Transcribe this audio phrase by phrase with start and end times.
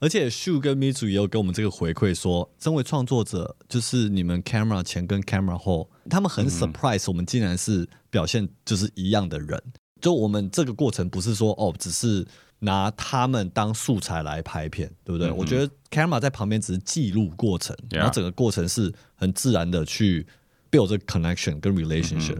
[0.00, 9.60] 而且秀跟 Mizu 也有给我们这个回馈，说身为创作者，就是你们 camera 前跟 camera 后，他们很 surprise 我们竟然是表现就是一样的人。
[10.00, 12.24] 就我们这个过程不是说哦，只是
[12.60, 15.32] 拿他们当素材来拍片，对不对？
[15.32, 20.24] 我觉得 camera 在旁边只是记录过程，然后整个过程是很自然的去
[20.70, 22.38] build 这 connection 跟 relationship。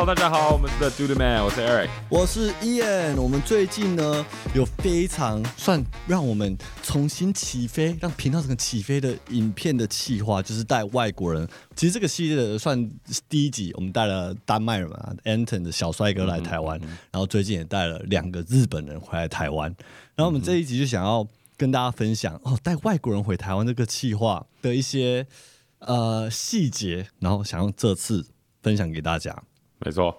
[0.00, 1.90] Hello，大家好，我们是 The Dude Man，我是 Eric。
[2.08, 11.46] 我是 Ian，我们最近呢有非常算让我们重新起飞，让频道整个起飞的影片的企划，就是带外国人。
[11.76, 12.90] 其实这个系列的算
[13.28, 19.68] 第一集，我们带了丹麦人嘛，Anton 的小帅哥来台湾，然后最近也带了两个日本人回来台湾。
[20.14, 25.26] 然后我们这一集就想要跟大家分享哦，带外国人回台湾这个企划的一些
[25.80, 28.26] 呃细节，然后想用这次
[28.62, 29.42] 分享给大家。
[29.84, 30.16] 没错。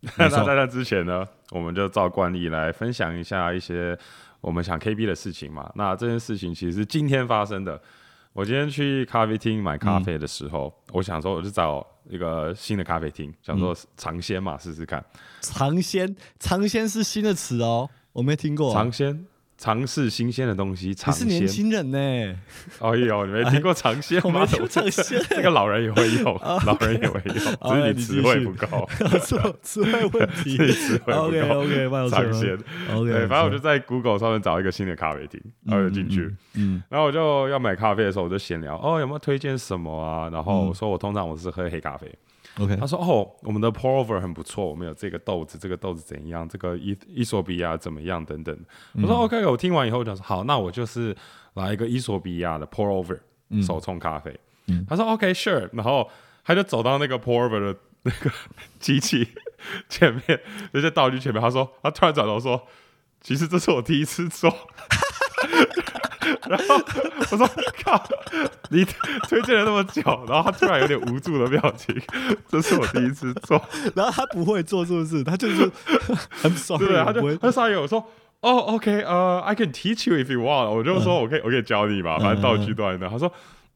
[0.16, 3.98] 那在那之前呢，我们就照惯例来分享一下一些
[4.40, 5.70] 我们想 KB 的事情嘛。
[5.74, 7.80] 那这件事情其实是今天发生的。
[8.32, 15.04] 我今天去咖啡厅买咖啡的时候，我想说我就找一个新的咖啡厅，想说尝鲜嘛，试试看。
[15.40, 18.72] 尝鲜，尝鲜是新的词哦，我没听过。
[18.72, 19.26] 尝鲜，
[19.58, 21.48] 尝试新鲜的东西，你尝是年鲜。
[21.48, 21.98] 轻人呢，
[22.78, 24.22] 哦哟，你没听过尝鲜吗？
[24.24, 26.32] 我没听尝鲜这个老人也会用，
[26.64, 28.88] 老人也会用，只是你词汇不高。
[29.24, 30.56] 是我词汇问题。
[30.72, 31.40] 词汇不够 OK
[31.90, 32.56] OK，尝鲜。
[32.94, 40.30] OK，对，反正我就在 Google 上面找一个新的咖啡厅，然后就进去，嗯然后我就要买咖啡的时候，我就闲聊，哦，有没有推荐什么啊？
[40.32, 42.06] 然后我说我通常我是喝黑咖啡，
[42.58, 48.56] OK，他说哦，我们的 pour over 很不错，我们有这个豆子，这个豆子怎样，这个伊伊索比亚怎么样等等。
[48.94, 51.16] 我说 OK，我听完以后我就说好，那我就是
[51.54, 53.18] 来一个伊索比亚的 pour over
[53.62, 54.38] 手冲咖啡。
[54.88, 56.10] 他说 OK sure，然后
[56.44, 58.30] 他就走到那个 pour over 的那个
[58.78, 59.28] 机器
[59.88, 60.40] 前面，
[60.72, 62.66] 那些道具前面，他说他突然转头说，
[63.20, 64.52] 其实这是我第一次做。
[66.48, 66.76] 然后
[67.30, 67.48] 我说
[67.84, 68.02] ：“靠，
[68.70, 68.84] 你
[69.28, 71.94] 推荐了那么久，然后他突然有点无助的表情，
[72.48, 73.60] 这是我第一次做，
[73.94, 75.22] 然后他不会做是不是？
[75.24, 75.70] 他就是
[76.30, 76.94] 很爽，对？
[77.04, 78.04] 他就他上一个我说。”
[78.40, 80.70] 哦、o k 呃、i can teach you if you want。
[80.70, 83.08] 我就说我可以，我可以教你嘛，反正道具都在那。
[83.08, 83.28] 他说，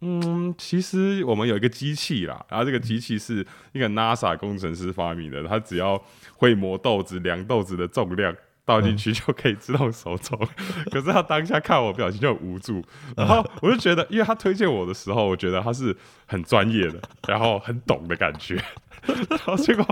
[0.02, 6.00] 嗯，其实我们有一个机器啦，然后这个机器是一个 NASA 工程师发明的，他只要
[6.36, 8.32] 会磨豆子、量豆子的重量。
[8.64, 10.38] 倒进去就可以自动手冲，
[10.90, 12.82] 可是他当下看我表情就很无助，
[13.16, 15.96] 然后我就觉得，因为他推荐我的时候，我觉得他是
[16.26, 18.54] 很专业的，然后很懂的感觉，
[19.28, 19.84] 然后结果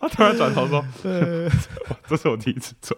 [0.00, 0.84] 他突然转头说
[2.06, 2.96] ：“这是我第一次做。”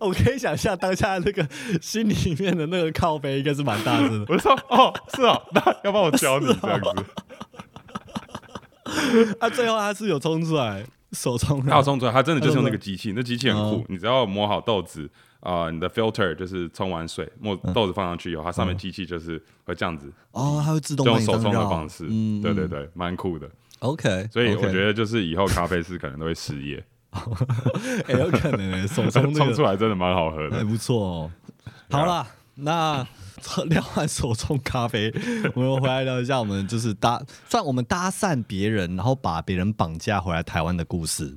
[0.00, 1.48] 我可以想象当下那个
[1.80, 4.26] 心里面的那个靠背应该是蛮大声的。
[4.28, 6.88] 我就说：“哦，是哦，那要不要我教你这样子。
[9.40, 13.84] 啊，最后他是有冲出来手冲”他有冲出来，它真的就是用那个机器，那机器很酷嗯。
[13.88, 15.08] 你只要磨好豆子
[15.40, 22.06] 啊、你的 filter 就是冲完水，磨豆子放上去以后，它上面机器就是会这样子，哦，它会自动用手冲的方式。
[22.08, 23.50] 嗯，对对对，蛮酷的。
[23.80, 24.28] ，OK。
[24.32, 26.84] 所以我觉得，就是以后咖啡师可能都会失业，
[28.06, 30.56] 哎，有可能欸手冲这 冲出来真的蛮好喝的。
[30.56, 31.30] 还不错哦。
[31.90, 32.24] 好了，
[32.54, 33.04] 那
[33.68, 35.12] 聊完手冲咖啡，
[35.54, 41.36] 我们回来聊一下我们就是搭，算我们搭讪别人，然后把别人绑架回来台湾的故事。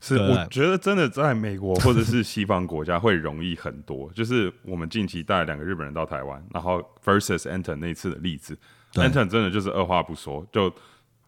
[0.00, 4.10] 是，我觉得真的在美国或者是西方国家会容易很多。
[4.14, 8.58] 就是我们近期带两个日本人到台湾，然后 versus Anton 那一次的例子
[8.94, 10.72] ，Anton 真的就是二话不说，就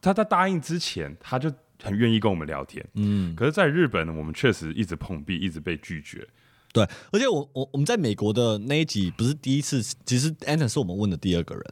[0.00, 1.52] 他在答应之前，他就
[1.82, 2.84] 很愿意跟我们聊天。
[2.94, 6.26] 嗯，可是，在日本呢，我们确实一直碰壁，一直被拒绝。
[6.72, 11.64] 对，而且我我我们在美国的那一集不是第一次，其实 Anton 是我们问的第二个人，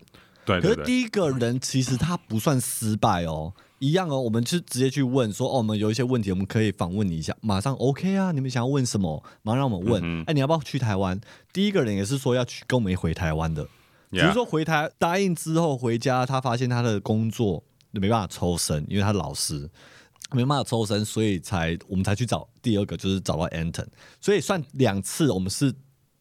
[0.45, 0.75] 可是对。
[0.75, 11.19] 对对，第一个人其实他不算失败哦，一样哦，我们就直接去问说，哦，我们有一些问题，我们可以访问你一下，马上 OK 啊，你们想要问什么，马上让我们问，哎、你要不要去台湾？
[11.53, 13.67] 第一个人也是说要去跟我们回台湾的，
[14.13, 19.71] 只是说回台答应之后回家，他发现他的工作没办法抽身，因为他老师
[20.33, 23.87] 没办法抽身，所以才我们才去找第二个，就是找到 Anton，
[24.21, 25.75] 所以算两次我们是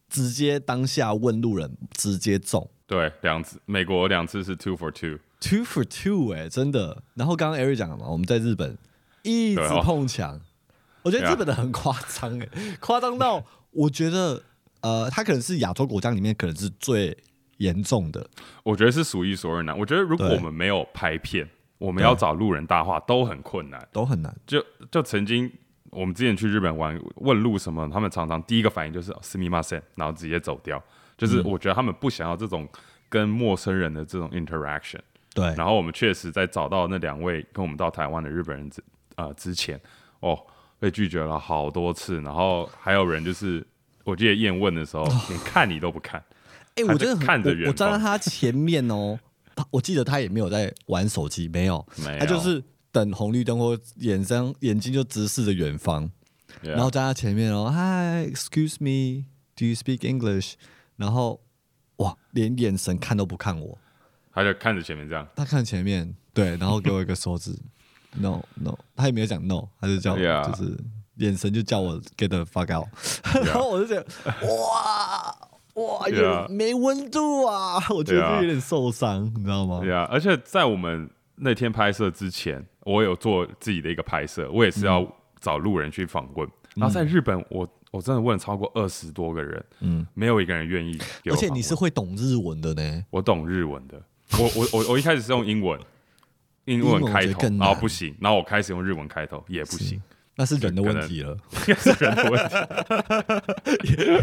[0.10, 2.70] 直接当下问路人，直接中。
[2.88, 7.04] 对，两次，美国两次是 two for two，two for two，哎、真的。
[7.14, 8.76] 然后刚刚 Eric 讲了嘛，我们在日本
[9.22, 10.42] 一直碰墙，
[11.04, 12.48] 我觉得日本的很夸张，哎，
[12.80, 14.42] 夸张到我觉得，
[14.82, 17.16] 呃，他可能是亚洲国家里面可能是最
[17.58, 18.28] 严重的，
[18.64, 19.78] 我觉得是数一数二难。
[19.78, 21.48] 我觉得如果我们没有拍片，
[21.79, 23.89] 我们要找路人搭话都很困难。
[23.93, 24.35] 都很难。
[24.47, 25.51] 就就曾经
[25.91, 30.83] 我们之前去日本玩，问路什么，他们常常第一个反应就是すみません，然后直接走掉。
[31.17, 32.69] 就是我觉得他们不想要这种
[33.09, 35.01] 跟陌生人的这种 interaction。
[35.33, 38.83] 对，然后我们确实在找到那两位跟我们到台湾的日本人之
[39.17, 39.81] 呃之前，
[40.21, 40.39] 哦，
[40.79, 42.21] 被拒绝了好多次。
[42.21, 43.65] 然后还有人就是，
[44.05, 46.23] 我记得验问的时候，连看你都不看。
[46.77, 49.23] 哎、他我真的很就看着远我我站在方他前面哦，他
[49.72, 52.20] 我记得他也没有在玩手机，没有，没有。
[52.20, 56.10] 他就是等红绿灯或眼睛眼睛就直视着远方
[56.64, 56.72] ，Yeah。
[56.72, 60.54] 然后站在他前面哦，Hi，excuse me，do you speak English？
[60.96, 61.42] 然后
[61.98, 63.78] 哇，连眼神看都不看我，
[64.34, 65.28] 他就看着前面这样。
[65.36, 67.56] 他看前面，对，然后给我一个手指，
[68.20, 70.78] no no，他也没有讲 no，他就叫就是
[71.18, 72.88] 眼神就叫我 get the fuck out，
[73.46, 74.06] 然后我就觉得
[74.48, 75.29] 哇
[75.80, 79.80] 哇，有没温度啊， 我觉得有点受伤，你知道吗？
[79.82, 85.06] 对啊，而且在我们那天拍摄之前，我有做自己的一个拍摄，我也是要
[85.40, 86.48] 找路人去访问。
[86.76, 91.00] 然后在日本，我我真的问了超过二十多个人，嗯，没有一个人愿意。
[91.26, 94.02] 而且你是会懂日文的呢，我懂日文的，
[94.38, 95.80] 我我我我一开始是用英文，
[96.66, 100.02] 英文开头，然后不行，然后我开始用日文开头也不行，
[100.40, 102.56] 那是人的问题了，应该 是人的问题，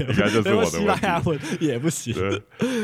[0.08, 1.28] 应该就是我的问题。
[1.28, 2.14] 文也不行。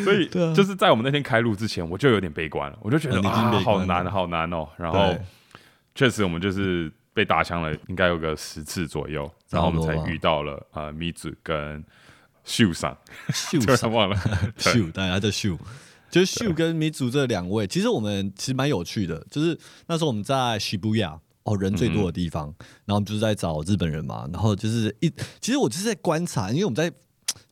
[0.05, 4.69] 所以就是在我们那天开录之前，我就有点悲观了，我就觉得啊，好难，好难哦。
[4.77, 5.17] 然后
[5.95, 11.83] 确实我们就是被打枪了，应该有个十次左右，然后我们才遇到了呃米子跟
[12.45, 12.95] 秀上，
[13.33, 14.17] 秀上忘了，
[14.61, 15.59] 秀，大家叫秀，
[16.11, 21.19] 就是秀跟米祖这两位，其实我们其实蛮有趣的，就是那时候我们在西布亚。
[21.45, 22.47] 哦，人最多的地方，
[22.85, 25.11] 然后我们就是在找日本人嘛，然后就是一，
[25.41, 26.93] 其实我就是在观察，因为我们在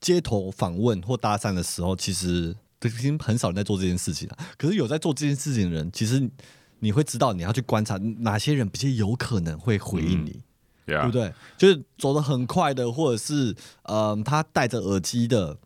[0.00, 4.38] 街头访问或搭讪的时候，其实已经很少人在做这件事情了。
[4.56, 6.30] 可是有在做这件事情的人，其实
[6.78, 10.42] 你会知道你要去观察哪些人比较有可能会回应你。
[10.86, 11.32] 对不对？
[11.56, 15.56] 就是走得很快的，或者是嗯，他戴着耳机的，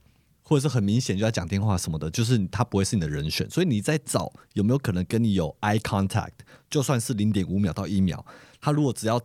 [0.45, 3.49] 或者是很明显就在讲电话什么的，就是他不会是你的人选。
[3.51, 6.33] 所以你在找有没有可能跟你有 eye contact，
[6.69, 8.25] 就算是零点五秒到一秒，
[8.61, 9.21] 他如果只要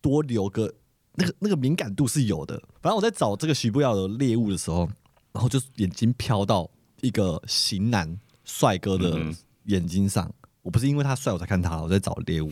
[0.00, 0.74] 多留个
[1.14, 2.60] 那个那个敏感度是有的。
[2.82, 4.88] 反正我在找这个许不要的猎物的时候，
[5.32, 6.68] 然后就眼睛飘到
[7.00, 9.34] 一个型男帅哥的嗯
[9.66, 10.30] 眼睛上。
[10.62, 12.50] 我不是因为他帅我才看他，我在找猎物，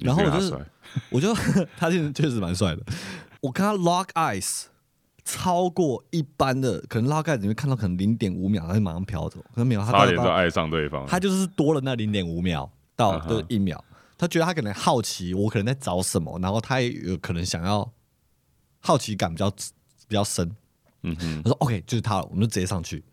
[0.00, 0.60] 然后我就
[1.08, 1.34] 我就
[1.78, 2.82] 他现在确实蛮帅的。
[3.40, 4.64] 我看他 lock eyes
[5.26, 13.84] 超过一般的，可能 lock eyes 你会看到可能零点五秒，他就马上飘走，可能没有，他点就爱上对方，他就是多了那零点五秒到的一秒，
[14.16, 17.92] 他觉得他可能好奇我可能在找什么，然后他也有可能想要
[18.78, 19.50] 好奇感比较
[20.08, 20.50] 比较深。
[21.02, 23.04] 嗯哼，他说 OK 就是他了，我们就直接上去。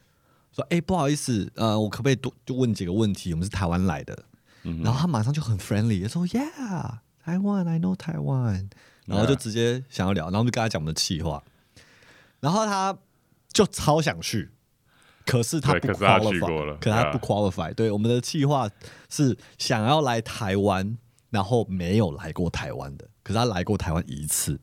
[0.52, 3.34] 说，哎、不好意思，呃，我可不可以多就问几个问题？
[3.34, 4.24] 我们是台湾来的，
[4.64, 8.70] 嗯然后他马上就很 friendly，他说 Yeah，台湾，I know 台湾，
[9.06, 11.44] 然后就直接想要聊，然后就跟他讲我们的计划，
[12.44, 12.94] 然后他
[13.54, 14.52] 就超想去，
[15.26, 18.70] 可是他不对可是他去 qualify，可是他不 qualify，对，我们的计划
[19.10, 20.98] 是想要来台湾，
[21.30, 24.60] 然后没有来过台湾的，可是他来过台湾一次，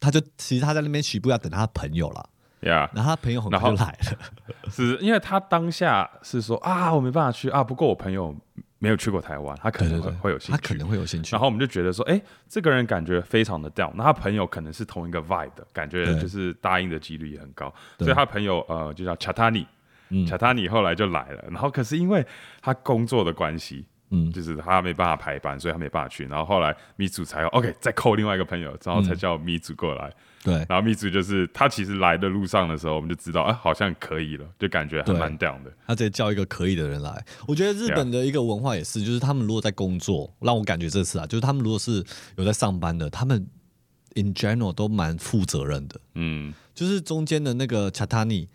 [0.00, 2.28] 他就其实他在那边起步要等他朋友了，
[2.62, 8.34] 呀，然后他朋友很快就来了，是因为他当下是说啊，我没办法去啊，不过我朋友
[8.84, 11.32] 没有去过台湾，他可能会会有兴趣，他可能会有兴趣。
[11.32, 19.64] 然，后我们就觉得说，哎、这个人感觉非常的 down，那他朋友可能是同一个 vibe 的，感觉就是答应的几率也很高，所以他朋友呃就叫 Chatani，
[20.10, 20.26] 嗯。
[20.26, 22.26] Chatani 后来就来了，然后可是因为
[22.60, 23.86] 他工作的关系。
[24.14, 26.24] 嗯就是他没办法排班，所以他没办法去。
[26.26, 30.12] 然后后来米祖才 OK，再扣另外一个朋友，然后才叫米祖过来。
[30.42, 30.54] 对。
[30.68, 35.72] 然后米祖就是他其实来的路上的时候，我们就知道，哎、好像可以了，就感觉还蛮 down 的。
[35.86, 37.24] 他直接叫一个可以的人来。
[37.48, 42.04] 我觉得日本的一个文化也是，就是他们如果在工作，让我感觉这次啊，就是他们如果是
[42.36, 43.46] 有在上班的，他们
[44.14, 46.00] in general 都蛮负责任的。
[46.14, 48.48] 嗯，就是中间的那个 Chatani，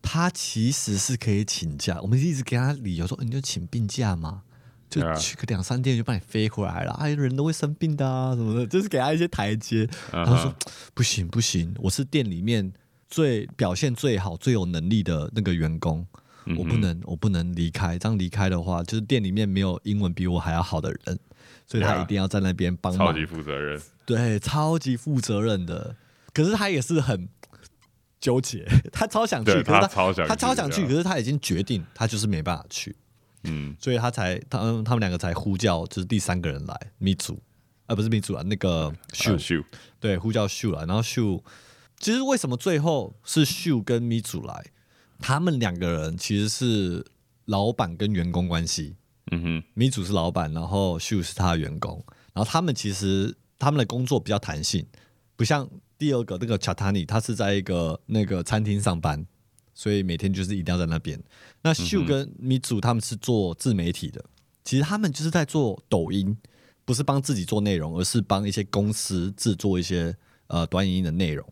[0.00, 4.42] 他其实是可以请假，我们一直给他理由说，呃你就请病假嘛。
[5.00, 9.88] 就去个两三天就帮你飞回来了，哎，人都会生病的啊，什么的，就是给他一些台阶。
[10.12, 10.54] 然他说
[10.92, 12.72] 不行不行，我是店里面
[13.08, 16.06] 最表现最好、最有能力的那个员工，
[16.44, 17.98] 嗯我不能我不能离开。
[17.98, 21.18] 这样离开的话，就是店里面没有英文比我还要好的人，
[21.66, 23.08] 所以他一定要在那边帮忙。
[23.08, 23.80] 超级负责任。
[24.04, 25.96] 对，超级负责任的。
[26.34, 27.28] 可是他也是很
[28.20, 32.96] 纠结， 他超想去，可是他超想去他超想去，可是他已经决定，他就是没办法去，
[33.44, 37.42] 嗯，所以他才他他们两个才呼叫，就是第三个人来，米祖，
[37.86, 39.62] 啊不是米祖啊，那个秀，秀，
[39.98, 41.42] 对，呼叫秀来，然后秀，
[41.98, 44.66] 其实为什么最后是秀跟米祖来？
[45.18, 47.06] 他们两个人其实是
[47.44, 48.96] 老板跟员工关系，
[49.30, 54.84] 嗯哼，米祖是老板，然后秀是他的员工，然后他们其实他们的工作比较弹性，
[55.36, 59.24] 不像第二个那个查塔尼，他是在一个那个餐厅上班，
[59.74, 61.22] 所以每天就是一定要在那边。
[61.62, 64.24] 那秀跟米祖他们是做自媒体的，
[64.64, 66.36] 其实他们就是在做抖音，
[66.84, 70.14] 不是帮自己做内容，而是帮一些公司制作一些
[70.48, 71.46] 呃短影音的内容。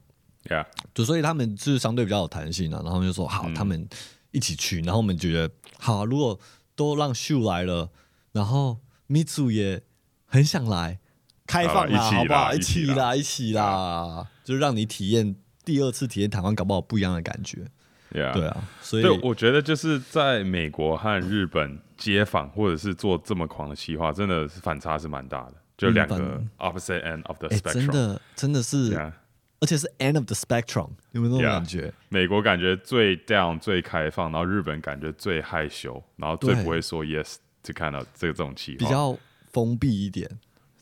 [0.51, 3.87] 呀，就所以他们就是相对比较有弹性啊，然后就说好，他们
[4.31, 6.39] 一起去，然后我们觉得好啊、如果
[6.75, 7.91] 都让秀来了，
[8.33, 9.83] 然后米祖也
[10.25, 10.99] 很想来，
[11.47, 12.49] 开放啦，好不好？
[12.49, 17.71] 啦一一起啦起啦，一起啦，就是让你体验第二次体验台湾，搞不好不一样的感觉。
[18.13, 27.87] 呀，对啊，所以，我觉得就是在美国和日本街访，或者是做这么狂的企划，真的是反差是蛮大的，就两个嗯 opposite end of the spectrum 真。
[27.89, 29.13] 的真的是 Yeah
[29.61, 31.93] 而且是 end of the spectrum，有没有那种 Yeah 感觉？
[32.09, 38.79] 美国感觉最 down 最开放，然后日本感觉最害羞，然后最不会说 yes to 看到这个这种企划。
[38.79, 39.17] 比较
[39.53, 40.27] 封闭一点，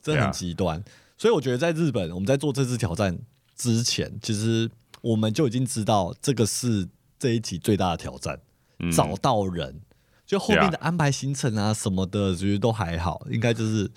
[0.00, 0.85] 真的很 Yeah 极端。
[1.16, 3.18] 所以我觉得在日本，我们在做这次挑战
[3.56, 4.70] 之前，其实
[5.02, 8.40] 我们就已经知道这个是这一集最大的挑战，
[8.78, 9.80] 嗯找到人。
[10.26, 13.90] 就后面的安排行程啊什么的，其实都还好，应该就是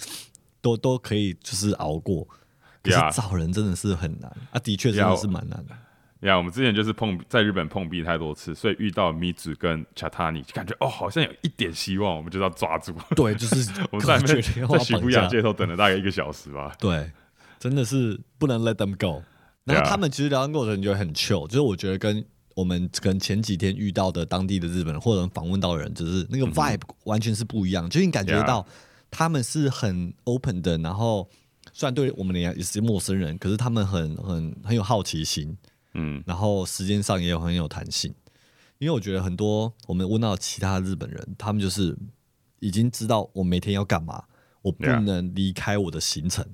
[0.62, 2.26] 都都可以，就是熬过。
[2.82, 5.76] 可是找人真的是很难啊，的确真的是蛮难的。
[6.28, 12.96] 呀我们之前就是碰在日本碰壁太多次，所以遇到米子跟 Chatani，就感觉哦，好像有一点希望，我们就是要抓住。
[13.16, 16.74] 对，就是 我们在在喜绑架布亚街头等了大概一个小时吧。
[16.80, 17.12] 对，
[17.60, 19.22] 真的是不能 let them go。
[19.66, 22.24] 然后他们其实聊天过程就会很 chill，就是我觉得跟
[22.62, 28.64] 我们跟前几天遇到的当地的日本人或者访问到的人，就是那个 vibe 完全是不一样，就是你感觉到
[29.10, 31.28] 他们是很 open 的，然后
[31.74, 35.58] 虽然对我们也也是陌生人，可是他们很很很有好奇心，
[35.96, 38.14] 嗯，然后时间上也有很有弹性。
[38.78, 41.98] 因为我觉得很多我们问到其他日本人，他们就是
[42.60, 44.24] 已经知道我每天要干嘛，
[44.62, 46.46] 我不能离开我的行程。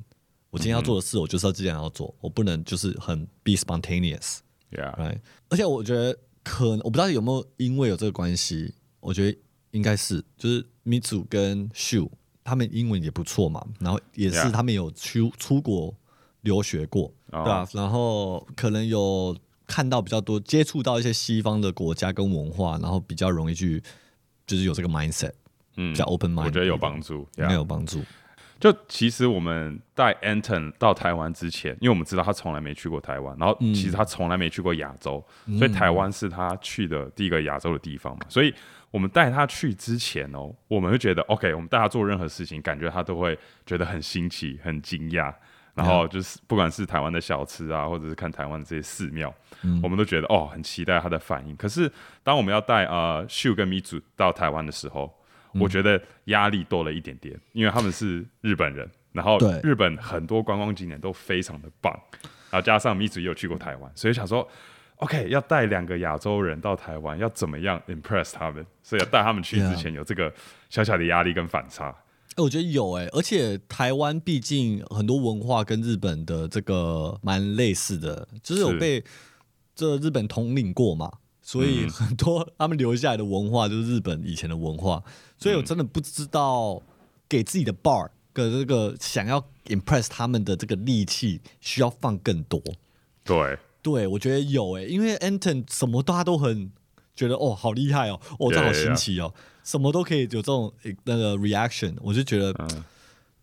[0.49, 4.37] 我今天要做的事，我就是要这样要做，我不能就是很 be spontaneous。
[4.71, 5.17] 呀，right？
[5.49, 9.37] 而且我觉得可能我不知道有没有因为有这个关系，我觉得
[9.71, 12.09] 应该是就是米祖跟秀
[12.43, 15.93] 他们英文也不错嘛，然后也是 Yeah 他们有出出国
[16.41, 23.83] 留学过，哦对吧、然后可能有看到比较多接触到一些西方的国家跟文化，然后比较容易去
[24.45, 25.33] 就是有这个 mindset，
[25.75, 27.27] 嗯比较 open mind，我觉得有帮助。
[27.37, 28.01] 应 yeah 该有帮助。
[28.59, 35.23] 就其实我们带 Anton 到台湾之前，因为我们知道他从来没去过台湾，然后其实他从来没去过亚洲，
[35.57, 38.21] 所以台湾是他去的第一个亚洲的地方嘛。
[38.29, 38.53] 所以
[38.91, 45.33] 我们带他去之前哦，我们会觉得 OK，我们带他做任何事情，感觉他都会觉得很新奇、很惊讶。
[45.75, 49.31] 然后就是不管是台湾的小吃啊，或者是看台湾的这些寺庙，
[49.83, 51.55] 我们都觉得哦很期待他的反应。
[51.55, 51.87] 可是
[52.23, 55.15] 当我们要带呃秀跟米祖到台湾的时候，
[55.53, 61.93] 我觉得压力多了一点点，因为他们是日本人，然后日本很多观光景点都非常的棒，
[62.49, 64.47] 然后加上米子也有去过台湾，所以想说
[64.97, 68.65] ，OK，要带两个亚洲人到台湾，要怎么样 impress 他们？
[68.83, 70.33] 所以要带他们去之前有这个
[70.69, 71.89] 小小的压力跟反差。
[71.89, 71.95] 欸
[72.37, 78.61] 我觉得有哎、而且台湾毕竟很多文化跟日本的这个蛮类似的，就是。
[78.61, 79.03] 有被
[79.73, 81.11] 这日本统领过嘛，
[81.41, 81.89] 所以嗯。
[81.89, 85.01] 很多 他们留下来的文化就是日本以前的文化，
[85.37, 86.81] 所以我真的不知道
[87.29, 92.61] 给自己的 bar 的这个想要 impress 他们的这个力气需要放更多。
[93.23, 96.71] 对，对，我觉得有诶、因为 Anton 什么他都很
[97.15, 102.83] 觉得哦，好厉害哦，哦，这好新奇哦什么都可以有这种那个 reaction，我就觉得嗯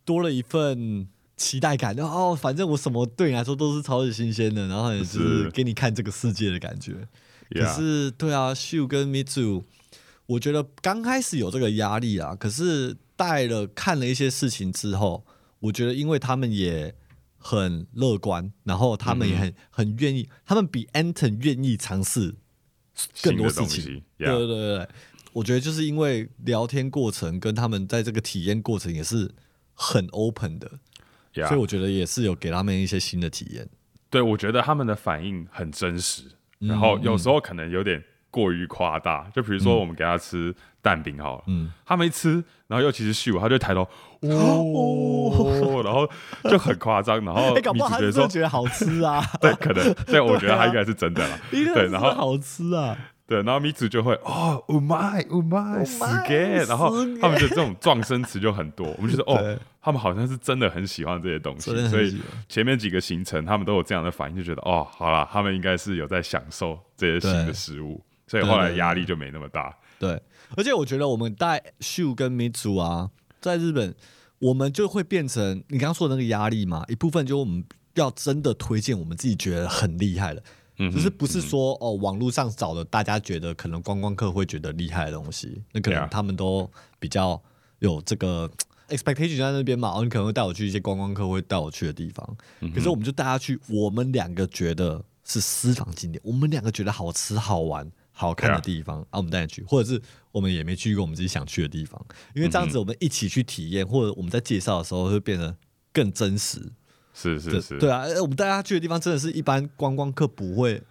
[0.03, 1.95] 多了一份期待感。
[1.95, 6.93] 然后哦，反正我什么对你来说都是超级新鲜的，然后也是是给你看这个世界的感觉。
[7.51, 9.61] 可是对啊，秀跟 Mitsu，
[10.27, 15.25] 我觉得刚开始有这个压力啊，可是带了看了一些事情之后，
[15.59, 16.95] 我觉得因为他们也
[17.37, 22.35] 很乐观，然后他们也嗯很、很愿意，他们比 Anton 愿意尝试
[23.21, 24.03] 更多事情。
[24.17, 24.87] 对对对对，
[25.33, 29.31] 我觉得就是因为聊天过程跟他们在这个体验过程也是
[29.73, 30.79] 很 open 的
[31.33, 31.47] ，Yeah。
[31.47, 33.69] 所以我觉得也是有给他们一些新的体验。
[34.09, 36.23] 对，我觉得他们的反应很真实，
[36.61, 38.03] 嗯然后有时候可能有点
[38.34, 39.26] 过于夸大。
[39.34, 43.82] 就比如说我们给他吃蛋饼好了，嗯他没吃，然后尤其是秀，他就抬头，
[44.22, 46.08] 哦，然后
[46.50, 51.38] 就很夸张，然后哎，搞米不好他真的子觉得说，觉得好吃啊， 对，可能对，我觉得他对啊应该是真的啦。
[51.50, 69.77] 一定对，是然后好吃啊，对，然后米子就会哦，うまい，うまい，すげえ，然后すげえ他们的这种撞声词就很多，我们觉得哦对，他们好像是真的很喜欢这些东西真的，很所以喜欢前面几个行程他们都有这样的反应，就觉得哦，好啦，他们应该是有在享受这些新的对食物， 所以后来压力就没那么大。
[69.97, 70.21] 对，
[70.57, 73.95] 而且我觉得我们带秀跟米祖啊，在日本，
[74.39, 77.63] 我们就会变成你刚刚说的那个压力嘛，一部分就我们
[77.93, 80.43] 要真的推荐我们自己觉得很厉害的，
[80.79, 87.41] 嗯哼，只是不是说哦网络上找的大家觉得可能观光客会觉得厉害的东西，那可能他们都比较
[87.79, 88.51] 有这个
[88.89, 97.89] expectation 在那边嘛，哦，你可能会带我去一些观光客会带我去的地方，嗯可是我们就带他去我们两个觉得是私房景点，我们两个觉得好吃好玩。
[98.17, 102.03] 好看的地方啊，我们带你去，或者是我们也没去过我们自己想去的地方，
[102.33, 105.55] 因为这样子我们一起去体验，或者我们在介绍的时候会变得
[105.91, 106.71] 更真实。
[107.13, 110.81] 是是是，对啊，呃我们带他去的地方真的是一般观光客不会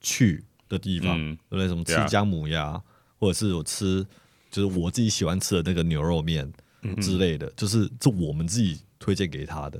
[0.00, 1.68] 去的地方，嗯对不对？
[1.68, 2.80] 什么吃姜母鸭，
[3.18, 4.06] 或者是我吃
[4.50, 6.52] 就是我自己喜欢吃的那个牛肉面
[7.00, 9.78] 之类的，就是这我们自己推荐给他的，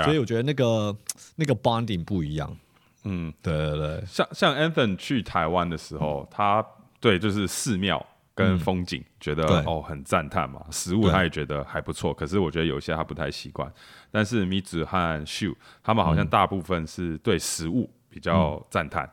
[0.00, 0.96] 啊所以，我觉得那个
[1.36, 2.56] 那个 bonding 不一样。
[3.04, 6.64] 嗯，对对对，像像 Anthony 去台湾的时候，他
[7.00, 13.70] 对就是寺庙跟风景觉得、哦很赞叹嘛，食物他也觉得还不错，可是我觉得有些他不太习惯。
[14.10, 19.08] 但是米子和秀他们好像大部分是对食物比较赞叹，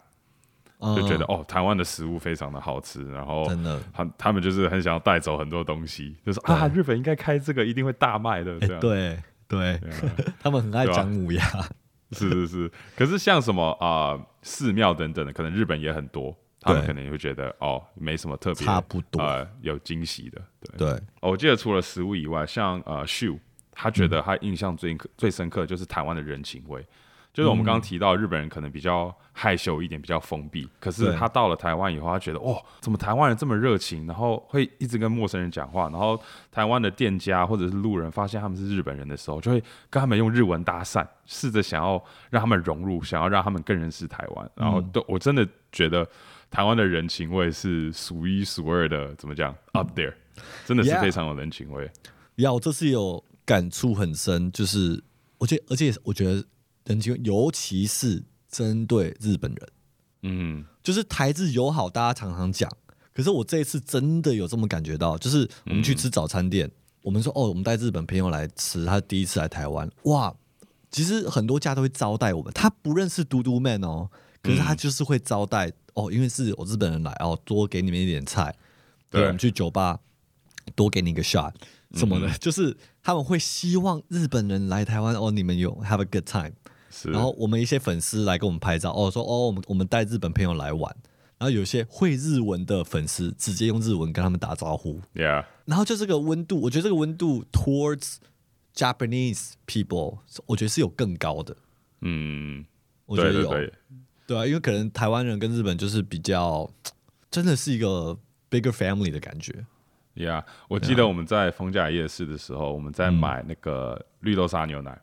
[0.95, 3.79] 就觉得、嗯哦台湾的食物非常的好吃，然后真的。
[3.93, 8.77] 他他们就是很想要带走很多东西，就是啊日本应该开这个一定会大卖的这样。
[8.77, 9.79] 哎对对，
[10.41, 10.95] 他们很爱对啊。
[10.95, 11.43] 姜母鸭，
[12.11, 20.41] 是是是，可是像什么啊、寺庙等等的，可能日本也很多，他们可能也会觉得哦，没什么特别，差不多呃，有惊喜的。
[20.61, 20.89] 对，对，
[21.21, 23.37] 哦我记得除了食物以外，像呃秀，
[23.71, 26.85] 他觉得他印象最最深刻就是台湾的人情味。
[27.33, 30.67] 就是我们刚刚提到，日本人可能比较害羞一点，比较封闭。
[30.79, 36.21] 可是他到了台湾以后，他觉得哦，怎么台湾人这么热情，然后会一直跟陌生人讲话，然后
[36.51, 44.51] 台湾的店家或者是路人发现他们是日本人的时候，就会跟他们用日文搭讪，试着想要让他们融入，想要让他们更认识台湾。
[44.55, 46.05] 然后都我真的觉得
[46.50, 50.13] 台湾的人情味是数一数二的，怎么讲？up there，
[50.65, 51.89] 真的是非常有人情味。
[52.35, 55.01] 呀，我这次有感触很深，就是
[55.37, 56.44] 我觉得，而且我觉得
[56.85, 59.70] 人情味，尤其是针对日本人，
[60.24, 62.70] 嗯，就是台日友好，大家常常讲，
[63.13, 66.70] 可是我这一次真的有这么感觉到，就是我们去吃早餐店，
[67.01, 70.33] 我们说哦，我们带日本朋友来吃，他第一次来台湾，哇，
[70.91, 74.09] 其实很多家都会招待我们，他不认识嘟嘟 man 哦，
[74.41, 78.55] 可是他就是会招待、哦，因为是我日本人来哦，多给你们一点菜，
[79.09, 80.00] 对，对我们去酒吧
[80.75, 81.53] 多给你一个 shot
[81.93, 86.53] 什么的，就是他们会希望日本人来台湾哦，你们有 have a good time。
[86.89, 87.09] 是。
[87.09, 90.95] 然后我们一些粉丝来跟我们拍照，哦，说哦，我们我们带日本朋友来玩，
[91.37, 98.15] 然后有些会日文的粉丝直接用日文跟他们打招呼，，Yeah，然后就这个温度，我觉得这个温度 towards
[98.75, 101.55] Japanese people，我觉得是有更高的，
[102.01, 102.65] 嗯，
[103.05, 103.73] 我觉得有，对对对，
[104.27, 106.69] 对啊，因为可能台湾人跟日本就是比较，
[107.29, 108.17] 真的是一个
[108.49, 109.65] bigger family 的感觉，
[110.15, 115.00] Yeah，我记得我们在逢甲夜市的时候，我们在买那个绿豆沙牛奶，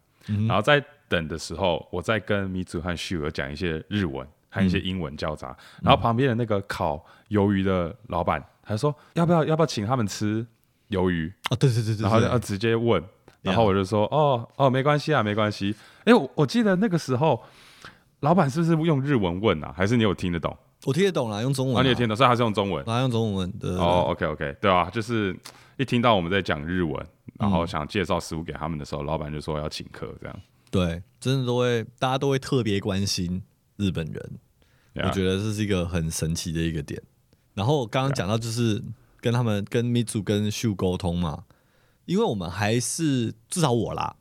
[0.47, 10.47] 然后在等的时候，我在跟米祖和旭儿讲一些日文和一些英文交杂，然后旁边的那个烤鱿鱼的老板，他说要不要要不要请他们吃
[10.91, 12.29] 鱿鱼，啊，对对对对然后对。
[12.29, 13.03] 要直接问，
[13.43, 17.43] 然后我就说哦哦没关系啊没关系，哎我我记得那个时候。
[18.21, 19.73] 老板是不是用日文问啊？
[19.77, 20.59] 还是你有听得懂？
[20.85, 22.85] 我听得懂啦，用中文、啊，啊，你也听得懂，所以还是用中文。
[22.85, 25.37] 啊，用中文的，哦，OK OK，对啊，就是
[25.77, 27.07] 一听到我们在讲日文，
[27.39, 30.41] 然后想介绍食物给他们的时候，老板就说要请客，这样。
[30.71, 33.43] 对，真的都会，大家都会特别关心
[33.77, 34.39] 日本人。
[34.95, 37.01] 我觉得这是一个很神奇的一个点。
[37.55, 38.83] 然后刚刚讲到就是
[39.21, 41.45] 跟他们跟 Mitsu 跟秀沟通嘛，
[42.05, 44.17] 因为我们还是至少我啦，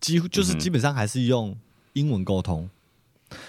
[0.00, 1.56] 几乎就是基本上还是用
[1.92, 2.64] 英文沟通。
[2.64, 2.70] 哦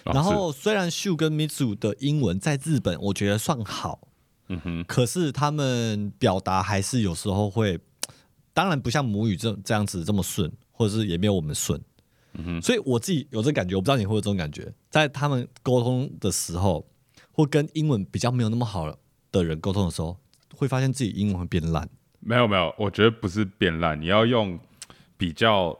[0.03, 4.07] 然后虽然秀跟 Mitsu 的英文在日本我觉得算好，
[4.49, 7.79] 嗯哼，可是他们表达还是有时候会，
[8.53, 11.81] 当然不像母语这这样子这么顺，或者是也没有我们顺。
[12.33, 16.87] 嗯哼所以我自己有这感觉，我不知道你会有这种感觉，在他们沟通的时候，
[17.31, 18.89] 或跟英文比较没有那么好
[19.31, 20.17] 的人沟通的时候，
[20.55, 21.89] 会发现自己英文会变烂。
[22.21, 24.57] 没有没有，我觉得不是变烂，你要用
[25.17, 25.77] 比较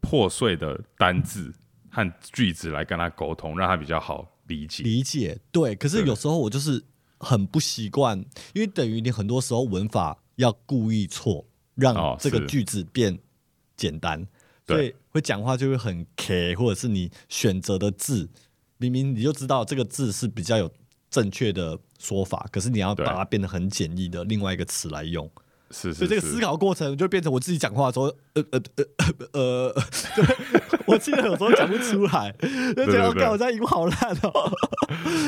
[0.00, 1.52] 破碎的单字
[1.98, 4.84] 和句子来跟他沟通，让他比较好理解。
[4.84, 6.82] 理解对，可是有时候我就是
[7.18, 8.18] 很不习惯，
[8.54, 13.18] 因为等于你很多时候文法要故意错，让哦这个句子变
[13.76, 14.26] 简单，
[14.64, 14.76] 对。
[14.76, 18.28] 所以会讲话就会很 K，或者是你选择的字，
[18.76, 20.70] 明明你就知道这个字是比较有
[21.10, 25.28] 正确的说法，可是你要把它变得很简易的另外一个词来用，
[25.70, 28.84] 是是是所以这个思考过程就变成我自己讲话的时候，呃呃呃
[29.32, 29.74] 呃呃，
[30.16, 32.32] 对我记得有时候讲不出来，
[32.76, 34.50] 就觉得我在英文好烂哦。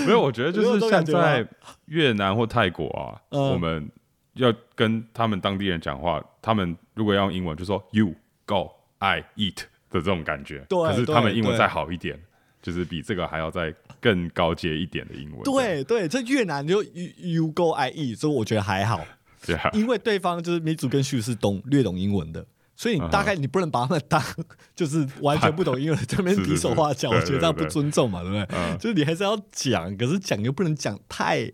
[0.07, 1.47] 没有，我觉得就是像在
[1.87, 3.51] 越南或泰国啊，嗯。
[3.51, 3.91] 我们
[4.35, 8.15] 要跟他们当地人讲话，他们如果要用英文，就说 you
[8.47, 9.57] go I eat
[9.91, 10.65] 的这种感觉。
[10.69, 12.19] 对可是他们英文再好一点，
[12.63, 15.43] 就是比这个还要再更高阶一点的英文。
[15.43, 19.05] 对对，这越南就 you you go I e，所以我觉得还好，
[19.73, 22.45] 因为对方就是米祖跟旭是懂略懂英文的，
[22.77, 24.23] 所以你大概你不能把他们当
[24.77, 28.47] 就是完全不懂英文的这边比手画脚，我觉得这样不尊重嘛，对不对？
[28.57, 31.51] 嗯就是你还是要讲，可是讲又不能讲太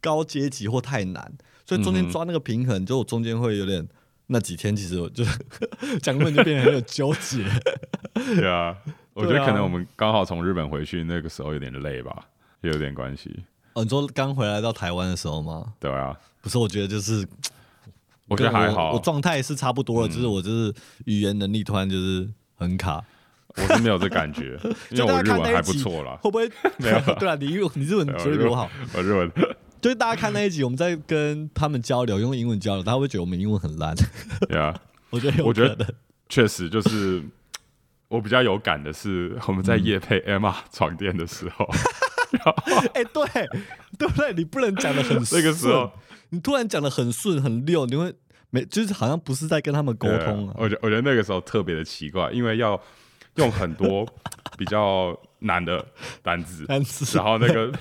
[0.00, 1.32] 高阶级或太难，
[1.64, 3.86] 所以中间抓那个平衡，就我中间会有点。
[4.28, 5.24] 那几天其实我就
[6.02, 7.44] 讲论就变得很有纠结，
[8.34, 8.76] 对啊，
[9.14, 12.26] 我觉得可能我们刚好从日本回去，那个时候有点累吧，
[12.62, 13.44] 也有点关系。
[13.74, 15.74] 哦，你说刚回来到台湾的时候吗？
[15.78, 17.26] 对啊，不是，我觉得就是
[18.28, 20.72] 我觉得还好，我状态是差不多了，嗯就是我就是
[21.06, 23.04] 语言能力突然就是很卡，
[23.56, 24.56] 我是没有这感觉，
[24.90, 26.16] 因为我日文还不错啦。
[26.22, 26.48] 会不会？
[26.78, 28.70] 没有 对啊，你日你日文绝对比我好。
[28.94, 29.28] 我日文，
[29.80, 33.92] 就是大家看那一集，我们在跟他们交流，用英文交流，他会不会觉得我们英文很烂。
[34.48, 34.72] 对啊，
[35.10, 35.94] 我觉得有我觉得
[36.28, 37.20] 确实就是
[38.06, 41.68] 我比较有感的是，我们在夜配 Emma 床垫的时候，
[42.94, 43.26] 哎、对
[43.98, 44.32] 对不对？
[44.32, 45.90] 你不能讲的很那个时候顺，
[46.36, 48.14] 你突然讲的很顺很溜，你会
[48.50, 50.54] 没就是好像不是在跟他们沟通啊。
[50.58, 52.78] 我觉我觉得那个时候特别的奇怪，因为要
[53.36, 54.06] 用很多
[54.58, 55.82] 比较难的
[56.22, 57.72] 单字，单词然后那个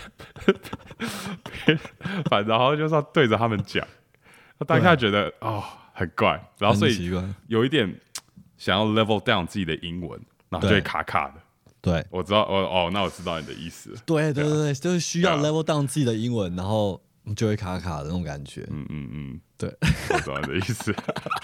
[2.29, 3.85] 反然后就是要对着他们讲，
[4.65, 5.61] 当下觉得哦
[5.93, 7.11] 很怪，然后所以
[7.47, 7.93] 有一点
[8.57, 10.17] 想要 level down 自己的英文，
[10.49, 11.35] 然后就会卡卡的。
[11.81, 13.93] 对我知道，哦哦，那我知道你的意思。
[14.07, 16.99] 对对对对，就是需要 level down 自己的英文，然后
[17.33, 18.67] 就会卡卡的那种感觉。
[18.69, 19.69] 嗯嗯嗯，对，
[20.13, 20.93] 我知道你的意思。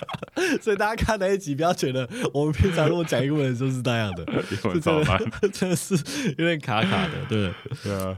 [0.62, 5.18] 所以大家看那一集，不要觉得我们平常如果讲英文就是那样的，英文超烂。
[5.18, 5.96] 的 真的是
[6.38, 7.26] 有点卡卡的。
[7.28, 8.18] 对，对啊，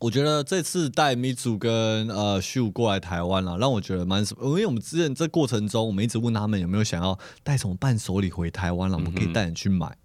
[0.00, 9.96] 我觉得这次带米祖跟呃秀过来台湾了，让我觉得蛮，因为我们之前这过程中，我们一直问他们有没有想要带什么伴手礼回台湾了，我们可以带你去买。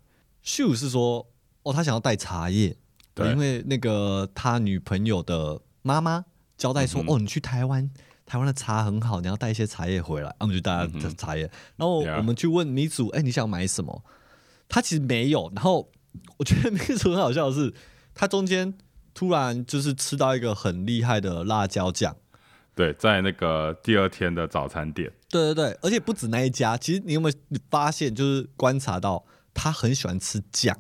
[0.42, 1.28] 秀是说，
[1.64, 2.76] 哦，他想要带茶叶，
[3.14, 6.26] 对因为那个他女朋友的妈妈
[6.62, 7.90] 交代说，嗯哦，你去台湾。
[8.24, 11.42] 台湾的茶很好，你要带一些茶叶回来，啊我们就带他的茶叶。
[11.76, 14.04] 然后我们去问米主，哎、你想买什么？
[14.70, 15.52] 他其实没有。
[15.54, 15.90] 然后
[16.38, 17.74] 我觉得米祖很好笑的是，
[18.14, 18.74] 他中间
[19.14, 22.16] 突然就是吃到一个很厉害的辣椒酱。
[22.74, 30.78] 对，在那个第二天的早餐店，对对对，而且不止那一家，其实你有没有发现，就是观察到他很喜欢吃酱，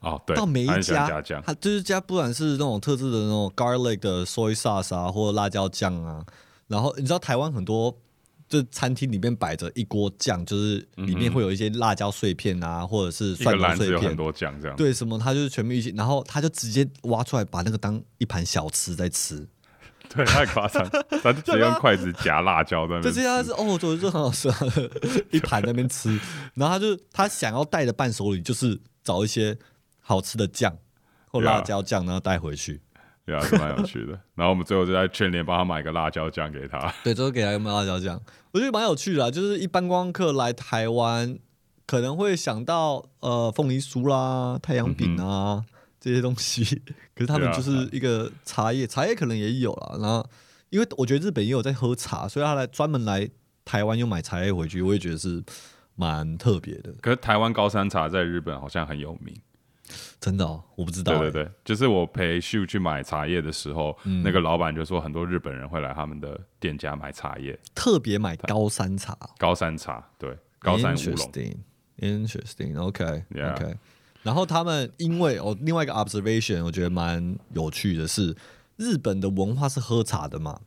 [0.00, 6.24] 哦，对，到每一家他就是加不管是那种特制的那种 garlic 的 soy sauce 啊，或者辣椒酱啊，
[6.66, 7.96] 然后你知道台湾很多。
[8.50, 14.74] 就餐厅里面摆着一锅酱，就是里面会有一些辣椒碎片啊，或者是蒜头碎片很，多酱，这样。
[14.74, 19.46] 对什么，他就是全部一起，然后他就直接挖出来，把那个当一盘小吃在吃。
[20.08, 20.82] 对，太夸张，
[21.22, 23.20] 他就直接用筷子夹辣椒在那边吃。
[23.20, 24.58] 这些他是哦，我觉得这很好吃啊，
[25.30, 26.18] 一盘在那边吃。
[26.54, 29.54] 然后他就他想要带的伴手礼就是找一些
[30.08, 30.74] 好吃的酱
[31.26, 32.80] 或辣椒酱，然后带回去。
[33.26, 34.18] 对啊，是蛮有趣的。
[34.34, 36.90] 然后我们最后就在全联帮他买个辣椒酱给他。
[37.04, 38.18] 对，最后给他一个辣椒酱，
[38.52, 39.30] 我觉得蛮有趣的啊。
[39.30, 41.38] 就是一般观光客来台湾，
[41.86, 45.62] 可能会想到呃凤梨酥啦、太阳饼啊、
[46.00, 46.64] 这些东西，
[47.14, 49.98] 可是他们就是一个茶叶，茶叶可能也有啦。
[50.00, 50.26] 然后
[50.70, 53.28] 因为我觉得日本也有在喝茶，所以他来专门来
[53.66, 55.44] 台湾又买茶叶回去，我也觉得是
[55.96, 56.94] 蛮特别的。
[57.02, 59.36] 可是台湾高山茶在日本好像很有名。
[60.20, 61.18] 真的哦，我不知道、欸。
[61.18, 64.22] 对对对，就是我陪秀去买茶叶的时候，嗯。
[64.22, 71.32] 那个老板就说很多日本人会来他们的店家买茶叶，特别买高山茶，高山茶，对，高山乌龙。
[71.98, 73.76] Interesting，interesting，OK，OK、Yeah OK
[74.22, 78.36] 然后他们因为哦，另外一个 observation 我觉得蛮有趣的是，
[78.76, 80.60] 日本的文化是喝茶的嘛，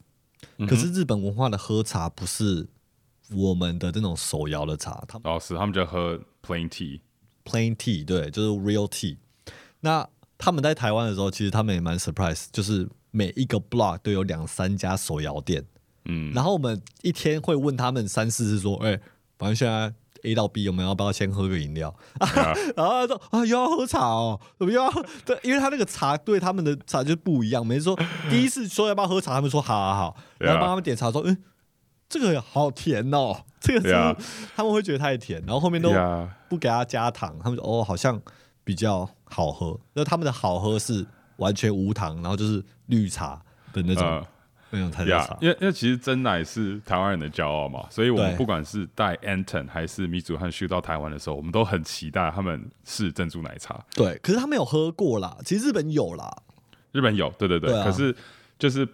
[0.58, 2.68] 嗯可是日本文化的喝茶不是
[3.34, 7.02] 我们的这种手摇的茶，他们哦，是他们就喝 plain tea，
[7.44, 9.18] plain tea，对，就是 real tea。
[9.82, 15.66] 那他们在台湾的时候，其实他们也蛮 surprise，就是每一个 block 都有两三家手摇店。
[16.06, 19.00] 嗯，然后我们一天会问他们三四次说，哎、
[19.38, 21.96] 反正现在 A 到 B，我们要不要先喝个饮料？
[22.20, 22.28] 啊
[22.76, 27.66] 然后他说啊，又要喝茶哦，怎么又要喝对，因为他那个茶对他们的茶就不一样。
[27.66, 28.00] 每次说
[28.30, 31.38] 第一次说要不要喝茶，他们说好好好，然后帮他们点茶说，嗯，
[32.12, 34.24] 这个好甜哦， 这个是、
[34.56, 35.90] 他们会觉得太甜，然后后面都，
[36.50, 38.22] 不给他加糖，他们说哦好像
[38.64, 39.80] 比较好喝。
[39.94, 41.06] 那他们的好喝是
[41.38, 44.26] 完全无糖，然后就是绿茶的那种、嗯
[44.74, 45.38] 那种台式呀茶，。
[45.42, 53.84] 因为因为其实真奶是台湾人的骄傲嘛，所以我们不管是带 Anton 还是米祖和 Shu 到台湾的时候，我们都很期待他们是珍珠奶茶。
[53.94, 56.34] 对，可是他没有喝过啦，其实日本有啦。
[56.94, 58.16] 日本有，对对对，可是
[58.58, 58.88] 就是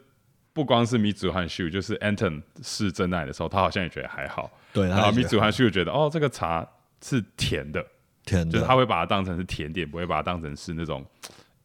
[0.58, 4.50] 不光是米祖和 Shu，就是 Anton 是真爱的时候，他好像也觉得还好。
[4.74, 6.68] 对，然后米祖和还 Shu 觉得哦，这个茶
[7.04, 7.86] 是甜的，
[8.26, 11.06] 甜的，就是他会把它当成是甜点，不会把它当成是那种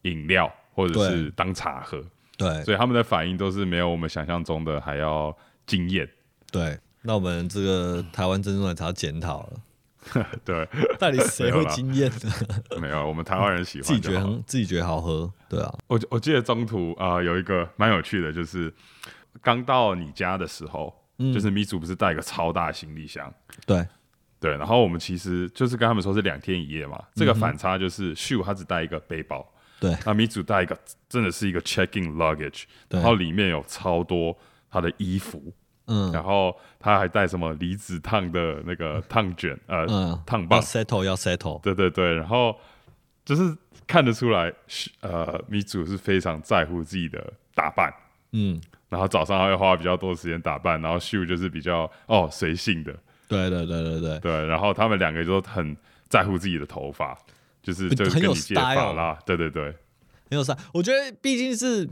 [0.02, 2.04] 饮料或者是当茶喝。
[2.36, 6.06] 对所以他们的反应都是没有我们想象中的还要惊艳。
[6.50, 6.78] 对。
[7.04, 9.60] 那我们这个台湾珍珠奶茶检讨了，
[10.44, 12.10] 对， 到底谁会惊艳？
[12.10, 12.32] 呢？
[12.80, 18.72] 没有，我们台湾人喜欢自己觉得自己觉得好喝，对啊，我我记得中途啊、呃有一个蛮有趣的，就是
[19.40, 21.32] 刚到你家的时候，嗯。
[21.32, 23.32] 就是米祖不是带一个超大行李箱，
[23.66, 23.86] 对。
[24.40, 29.46] 对，然后我们其实就是跟他们说是两天一夜嘛，这个反差就是秀他只带一个背包，
[29.78, 29.96] 对。
[30.04, 30.76] 那米祖带一个
[31.08, 32.98] 真的是一个 checking luggage，对。
[32.98, 34.36] 然后里面有超多
[34.68, 35.54] 他的衣服，
[35.86, 36.12] 嗯。
[36.12, 40.58] 然后他还带什么离子烫的那个烫卷，呃，嗯，烫棒。
[40.58, 42.56] 要，settle 要 settle，对对对，然后
[43.24, 44.52] 就是看得出来，
[45.00, 47.92] 呃，米祖是非常在乎自己的打扮，
[48.32, 52.92] 嗯，然后早上还会花比较多时间打扮，然后秀就是比较哦随性的，
[53.28, 55.76] 对对对对对，对，然后他们两个都很
[56.08, 57.16] 在乎自己的头发，
[57.62, 59.64] 就是就是跟你借 style 发啦，对对对，
[60.30, 60.56] 很有啥？
[60.72, 61.88] 我觉得毕竟是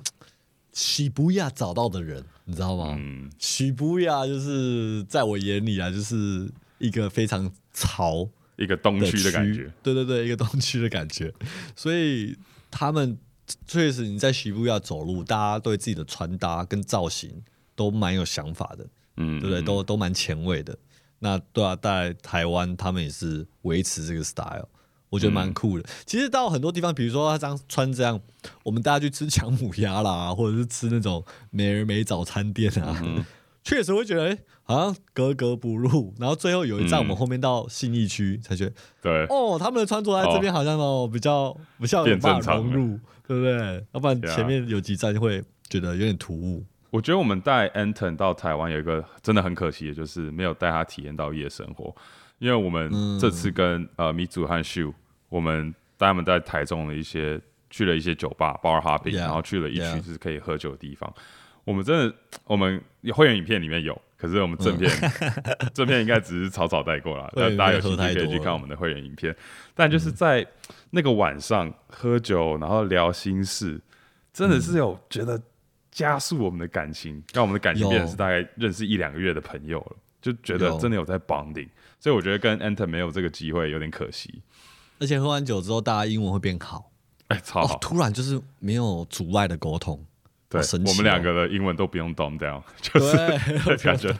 [0.72, 2.96] 喜不亚找到的人，你知道吗？
[2.98, 11.32] 嗯，喜不亚就是在我眼里啊，就是一个非常潮一个东区的感觉，对对对，一个东区的感觉。
[11.74, 12.36] 所以
[12.70, 13.18] 他们
[13.66, 17.42] 确实你在喜布亚走路，大家对自己的穿搭跟造型
[17.74, 19.60] 都蛮有想法的，嗯，对不对？
[19.60, 20.78] 嗯都都蛮前卫的。
[21.18, 24.68] 那对啊，在台湾他们也是维持这个 style，
[25.10, 25.86] 我觉得嗯蛮酷的。
[26.06, 28.18] 其实到很多地方，比如说他这样穿这样，
[28.64, 33.22] 我们大家去吃强母鸭啦，或者是吃那种美人美早餐店啊，嗯
[33.62, 36.14] 确实会觉得、哎好像格格不入。
[36.16, 43.84] 然后最后有一站，我们嗯后面到信义区才觉得，对，哦，他们的穿着在这边好像哦比较不像有变办正常了法融入，对不对？
[43.92, 46.64] 要不然前面有几站就会觉得有点突兀。
[46.90, 51.92] 我觉得我们带 Anton 到台湾有一个真的很可惜的，就是没有带他体验到夜生活。
[52.40, 54.92] 因为我们嗯这次跟、呃米祖和秀，
[55.28, 60.04] 我们带他们在台中的一些去了一些酒吧 bar hopping，Yeah, 然后去了一区 yeah.
[60.04, 61.14] 是可以喝酒的地方。
[61.64, 64.90] 我们真的，我们会员影片里面有，可是我们正片、
[65.74, 67.30] 正片应该只是草草带过了。
[67.36, 69.36] 那大家有兴趣可以去看我们的会员影片。
[69.74, 70.44] 但就是在
[70.88, 73.78] 那个晚上喝酒，然后聊心事，
[74.32, 75.40] 真的是有觉得
[75.90, 81.68] 加速我们的感情，让我们的感情变成是大概认识一两个月的朋友了，就觉得真的有在 bonding。
[82.00, 84.42] 所以我觉得跟 Anton 没有这个机会有点可惜。
[84.98, 86.90] 而且喝完酒之后，大家英文会变好，
[87.28, 90.04] 哎、超好哦，，突然就是没有阻碍的沟通，
[90.48, 93.16] 对我们两个的英文都不用 dumb down，就是
[93.64, 94.14] 对感觉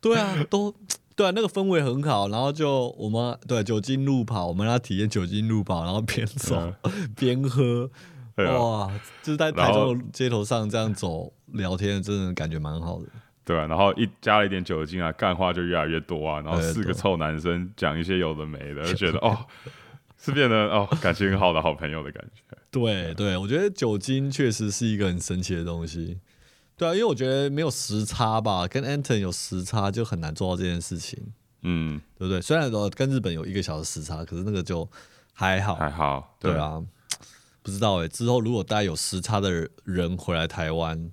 [0.00, 0.74] 对啊，都
[1.16, 2.28] 对啊，那个氛围很好。
[2.28, 6.72] 然后就我们对酒精路跑，我们要体验酒精路跑，然后边走
[7.16, 7.90] 边喝，
[8.36, 8.58] 啊。
[8.58, 13.08] 哇，就是在台中的街头上这样走聊天，真的感觉蛮好的。
[13.44, 19.46] 对啊，然后一加了一点酒精啊，干话就越来越多啊，然后四个臭男生讲一些有的没的，就觉得 哦，
[20.18, 22.56] 是变得哦感情很好的好朋友的感觉。
[22.70, 26.18] 对对，我觉得酒精确实是一个很神奇的东西。
[26.76, 31.22] 对啊，因为我觉得没有时差吧，跟 Anton 有时差就很难做到这件事情，
[31.62, 32.40] 嗯，对不对？
[32.40, 34.88] 虽然说跟日本有一个小时时差，可是那个就
[35.32, 35.76] 还好。
[35.76, 36.82] 还好，对，啊，
[37.62, 41.12] 不知道哎、之后如果大家有时差的人回来台湾，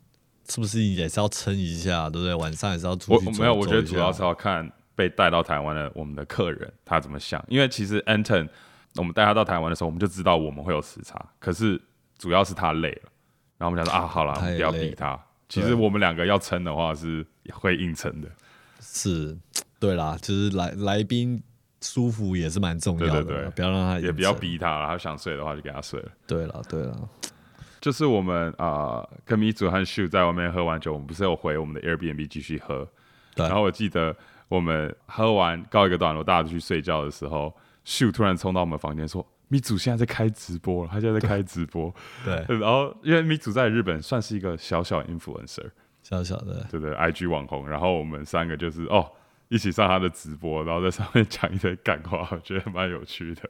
[0.51, 2.35] 是不是也是要撑一下，对不对？
[2.35, 8.49] 晚上也是要出去走我没有，我觉得主要是要看被带到台湾的我们的客人他怎么想，因为其实 Anton
[8.95, 11.81] 我们带他到台湾的时候，我们就知道我们会有时差，可是
[12.17, 13.09] 主要是他累了，
[13.57, 15.17] 然后我们想说啊，好了，我们不要逼他。
[15.47, 18.27] 其实我们两个要撑的话是会硬撑的，
[18.81, 19.37] 是，
[19.79, 21.41] 对啦，就是来来宾
[21.81, 24.33] 舒服也是蛮重要的，对对对不要让他也不要。
[24.33, 24.87] 逼他了。
[24.87, 26.11] 他想睡的话就给他睡了。
[26.27, 27.09] 对了对了，
[27.81, 32.87] 就是我们啊、呃跟米祖和秀在外面喝完酒，我们不是有回我们的 Airbnb 继续喝。
[33.35, 34.15] 对然后我记得
[34.47, 41.93] 我们喝完告一个段落，大家都去睡觉的时候，秀突然冲到我们房间说：“米祖现在在开直播了，他现在在开直播。
[42.23, 45.71] 对， 然后因为米祖在日本算是一个小小 influencer，
[46.03, 47.67] 小小的，对不对？IG 网红。
[47.67, 49.09] 然后我们三个就是哦，
[49.51, 53.41] 一起上他的直播，然后在上面讲一堆干话，我觉得蛮有趣的。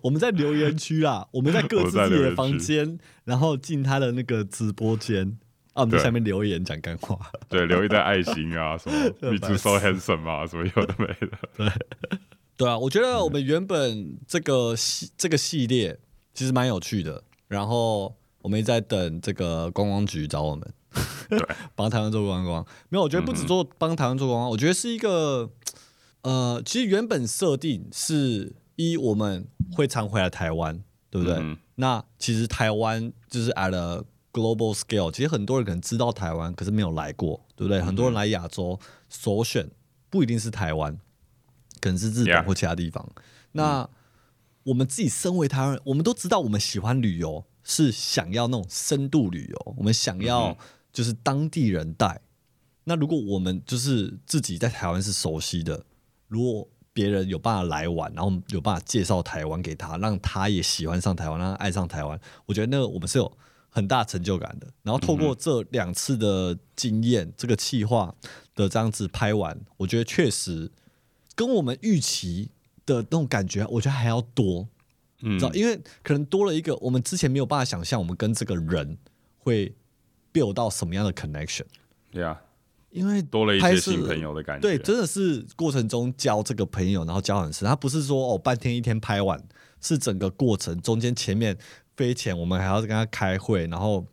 [0.00, 5.36] 我们在留言区啦，我们在各自自己的房间，然后进他的那个直播间
[5.72, 7.18] 啊，我们在下面留言讲干话。
[7.48, 11.72] 对，留一堆爱心啊，什么这 “me 白 too 痴 so handsome” 啊，什么有的没的。
[12.56, 15.98] 对啊，我觉得我们原本这个系这个系列
[16.32, 20.72] 其实蛮有趣的，然后我们一直在等这个观光局找我们，
[21.28, 21.38] 对，
[21.74, 22.64] 帮台湾做观光。
[22.88, 25.50] 没有，我觉得不止做帮台湾做观光，我觉得是一个
[26.22, 31.36] 呃，其实原本设定是一我们会常回来台湾，对不对？
[31.38, 37.80] 嗯那其实台湾就是 at a global scale，其实很多人可能知道台湾，可是没有来过，对不对？
[37.80, 38.76] 很多人来亚洲
[39.08, 39.70] 首选
[40.10, 40.98] 不一定是台湾，
[41.80, 43.08] 可能是日本或其他地方。
[43.52, 43.88] 那
[44.64, 50.58] 我们自己身为台湾人，我们都知道我们喜欢旅游，是想要那种深度旅游，我们想要
[50.92, 52.20] 就是当地人带。
[52.84, 55.84] 那如果我们就是自己在台湾是熟悉的，
[56.26, 64.66] 如果别人有办法来玩，然后有办法介绍台湾给他，让他也喜欢上台湾，让他爱上台湾，我觉得那个我们是有很大成就感的。
[64.82, 68.14] 然后透过这两次的经验，这个企划
[68.54, 70.72] 的这样子拍完，我觉得确实
[71.34, 72.50] 跟我们预期
[72.84, 74.66] 的那种感觉，我觉得还要多。
[75.20, 78.96] 嗯知道，因为可能多了一个我们之前没有办法想象，我们跟这个人
[79.36, 79.74] 会
[80.38, 81.64] build 到什么样的 connection。
[82.12, 82.36] ，Yeah，
[82.90, 84.62] 因为多了一些新朋友的感觉。
[84.62, 87.66] 对，真的是过程中交这个朋友，然后交很深。
[87.68, 89.42] 他不是说哦半天一天拍完，
[89.80, 91.56] 是整个过程中间前面
[91.96, 94.06] 飞前我们还要跟他开会，然后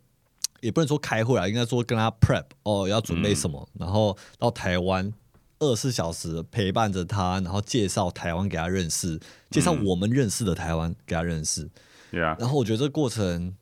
[0.60, 5.12] 也不能说开会啊，应该说跟他 prep 哦要准备什么，然后到台湾
[5.58, 9.18] 二十四小时陪伴着他，然后介绍台湾给他认识，
[9.50, 11.68] 介绍我们认识的台湾给他认识。
[12.12, 13.56] ，Yeah，然后我觉得这个过程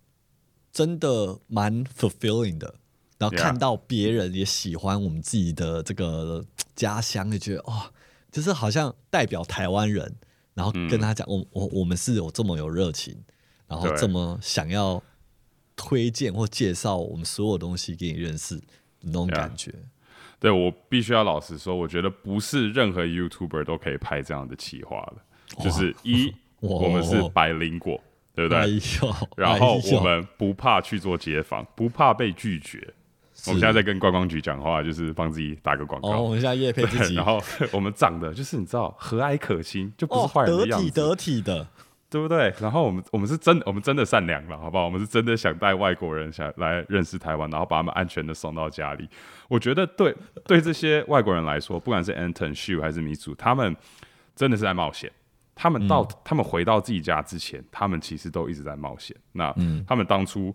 [0.74, 2.74] 真的蛮 fulfilling 的。
[3.16, 7.90] 然后看到别人也喜欢我们自己的这个家乡，就觉得哇、
[8.30, 10.16] 就是好像代表台湾人，
[10.52, 13.16] 然后跟他讲，我我我们是有这么有热情，
[13.68, 15.00] 然后这么想要
[15.76, 18.60] 推荐或介绍我们所有东西给你认识，
[19.00, 19.72] 那种感觉。
[20.40, 25.64] 对我必须要老实说，我觉得不是任何 YouTuber 都可以拍这样的企划的。
[25.64, 27.98] 就是一， 我们是百灵果，
[28.34, 28.58] 对不对？
[28.58, 32.92] 哎呦，然后我们不怕去做街访，不怕被拒绝。
[33.46, 36.28] 我们现在在跟观光局讲话，就是帮自己打个广哦，我告。
[36.30, 37.38] 们现在夜配自己，然后
[37.72, 41.66] 我们长得就是你知道和蔼可亲，就不是哦坏人的得体样子，得体的，
[42.08, 42.54] 对不对？
[42.60, 44.84] 然后我们我们是真我们真的善良了，好不好？
[44.84, 49.06] 我们是真的想带外国人想来认识台湾，然后把他们安全的送到家里。
[49.48, 50.14] 我觉得对
[50.46, 53.76] 对这些外国人来说，不管是 Anton、Shu 还是米祖，他们
[54.34, 55.10] 真的是在冒险。
[55.54, 59.16] 他们到、他们回到自己家之前，他们其实都一直在冒险。
[59.32, 59.54] 那、
[59.86, 60.54] 他们当初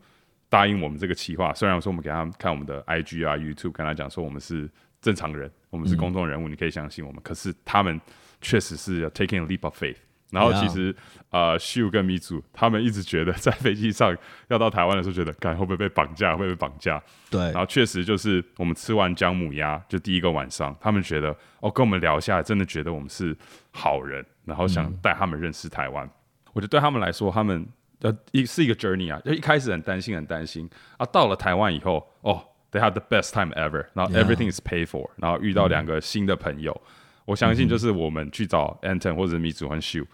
[0.49, 4.69] 答应我们这个企划，虽然说我们给他们看我们的 IG 啊、YouTube，跟他讲说我们是
[5.01, 7.21] 正常人，我们是公众人物，你可以相信我们。
[7.23, 7.99] 可是他们
[8.41, 9.97] 确实是 taking a leap of faith。
[10.32, 10.96] 然后其实
[11.32, 14.15] 呃，Shu 跟米祖他们一直觉得在飞机上
[14.48, 17.02] 要到台湾的时候，觉得，看会不会被绑架，会不会被绑架？
[17.30, 17.42] 对。
[17.46, 23.36] 然，后确实就是我们吃完姜母鸭，就第一个晚上，他们觉得哦，跟我们聊下来，真的觉得我们是
[23.72, 26.10] 好人，然后想带他们认识台湾。
[26.54, 27.68] 我觉得对他们来说，他们
[28.02, 36.80] 呃一是一个 journey 啊，就一开始很担心，很担心啊，到了台湾以后，哦，they have the best time ever，然后 everything is paid for，然后遇到两个新的朋友，
[37.26, 40.06] 我相信就是我们去找 Anton 或者米祖和 Shu，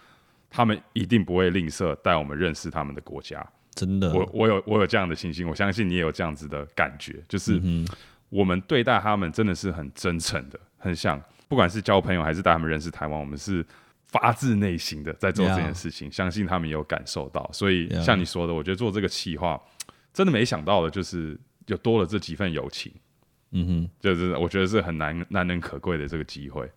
[0.55, 3.45] 他们一定不会吝啬带我们认识他们的国家。
[3.73, 7.61] 真的，我我有我有这样的信心，我相信你也有这样子的感觉，就是
[8.29, 13.65] 我们对待他们真的是很真诚的，很像不管是交朋友还是带他们认识台湾，我们是
[14.07, 17.49] 发自内心的在做这件事情相信他们也有感受到。
[17.51, 19.61] 所以像你说的，我觉得做这个企划
[20.13, 21.37] 真的没想到的，就是
[21.67, 22.93] 有多了这几份友情，
[23.51, 23.89] 嗯哼。
[23.99, 26.71] 就是我觉得是很难难能可贵的这个机会。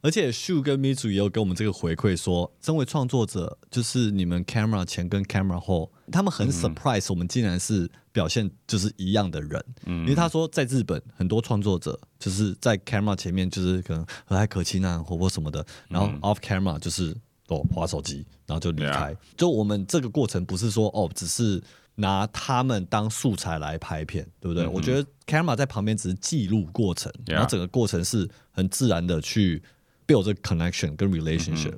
[0.00, 9.64] 而且 Shu 跟 Mizu 也有给我们这个回馈说，身为创作者，就是你们 camera 前跟 camera 后，他们很 surprise 我们竟然是表现就是一样的人。
[9.86, 17.16] 因为他说在日本很多创作者就是在 camera 前面就是可能和蔼可亲啊、活泼什么的，然后 off camera 就是
[17.48, 19.16] 哦划手机，然后就离开。
[19.36, 21.62] 就我们这个过程不是说哦只是
[22.00, 24.66] 拿他们当素材来拍片，对不对？
[24.66, 29.60] 我觉得 camera 在旁边只是记录过程，然后整个过程是很自然的去
[30.06, 31.76] build 这个 connection 跟 relationship，、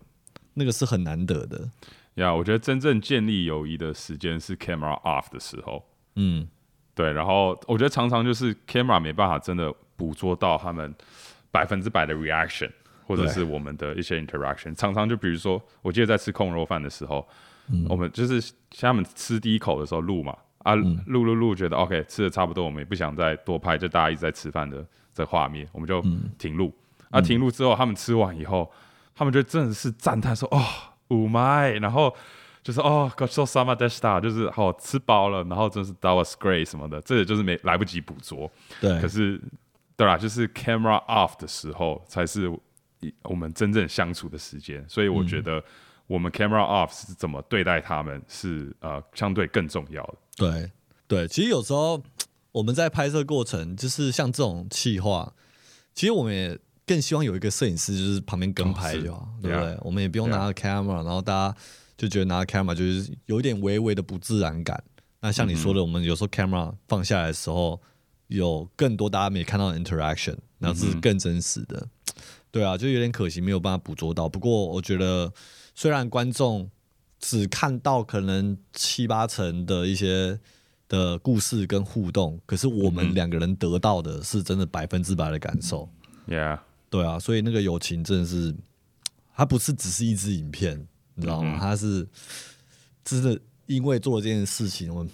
[0.54, 1.68] 那个是很难得的。
[2.14, 5.82] 呀我觉得真正建立友谊的时间是 camera off 的时候。
[6.16, 6.46] 嗯，
[6.94, 10.94] 对，然后我觉得常常就是 camera 没办法真的捕捉到他们
[11.50, 12.70] 百分之百的 reaction，
[13.06, 14.74] 或者是我们的一些 interaction。
[14.74, 17.26] 常常就比如说，我记得在吃控肉饭的时候，
[17.88, 26.02] 我们就是像他们吃第一口的时候录嘛，啊，录录录，觉得 OK 吃的差不多，我们也不想再多拍，就大家一直在吃饭的这画面，我们就
[26.38, 26.72] 停录。
[27.10, 28.70] 啊，停录之后，他们吃完以后，
[29.16, 30.62] 他们就真的是赞叹说：“哦
[31.08, 32.14] ，Oh my！” 然后
[32.62, 38.48] 就是哦 g o so summer d e s t a 就是哦吃饱了，然后真是 That was great 什么的，这也就是没来不及捕捉。
[38.80, 39.00] 对。
[39.00, 39.40] 可，是
[39.96, 42.48] 对啦，就是 camera off 的时候才是
[43.22, 45.60] 我们真正相处的时间，所以我觉得
[46.10, 50.14] 我们 camera off 是怎么对待他们是呃相对更重要的。
[50.36, 50.68] 对
[51.06, 52.02] 对，其实有时候
[52.50, 55.32] 我们在拍摄过程，就是像这种气话，
[55.94, 61.56] 其实我们也更希望有一个摄影师，就是旁边跟拍就好，哦对不对 Yeah 我们也不用拿着 camera，然后大家
[61.96, 64.82] 就觉得拿着 camera 就是有一点微微的不自然感。
[65.20, 67.80] 那像你说嗯的，我们有时候 camera 放下来的时候，
[68.26, 71.86] 有更多大家没看到的 interaction，然后是嗯更真实的。
[72.50, 74.28] 对啊，就有点可惜没有办法捕捉到。
[74.28, 75.32] 不过我觉得，
[75.80, 76.70] 虽然观众
[77.18, 80.38] 只看到可能七八成的一些
[80.86, 85.88] 的故事跟互动，可是我们嗯两个人得到的是真的百分之百的感受。
[86.28, 86.60] Yeah，
[86.90, 88.54] 对啊，所以那个友情真的是，
[89.34, 91.56] 它不是只是一支影片，你知道吗？
[91.56, 92.06] 嗯它是
[93.02, 95.10] 真的因为做了这件事情，我们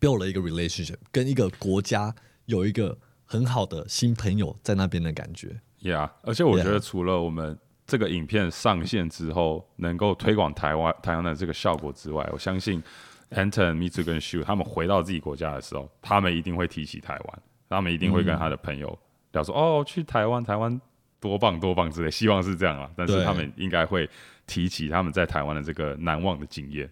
[0.00, 2.12] build 了一个 relationship，跟一个国家
[2.46, 5.60] 有一个很好的新朋友在那边的感觉。
[5.80, 7.56] Yeah，而且我觉得除了我们
[7.88, 12.82] 这个影片上线之后能够推广台湾台湾的这个效果之外，我相信
[13.30, 18.96] Anton、Mitsu 跟 Shu 他们回到自己国家的时候，他们一定会提起台湾，他们一定会跟他的朋友
[19.32, 20.78] 聊说：“哦，去台湾，台湾
[21.18, 24.06] 多棒多棒之类。”希望是这样啊，但是他们应该会
[24.46, 26.88] 提起他们在台湾的这个难忘的经验。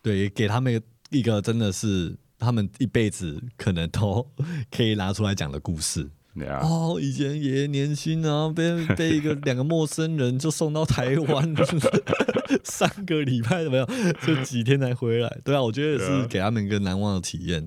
[0.00, 4.26] 对，也给他们一个真的是他们一辈子可能都
[4.74, 6.08] 可以拿出来讲的故事。
[6.38, 11.54] Yeah，、哦，以前爷爷年轻啊，被被一个两个陌生人就送到台湾，
[12.62, 13.86] 三个礼拜怎么样，
[14.24, 15.38] 就几天才回来。
[15.44, 17.62] 对啊，我觉得也是给他们一个难忘的体验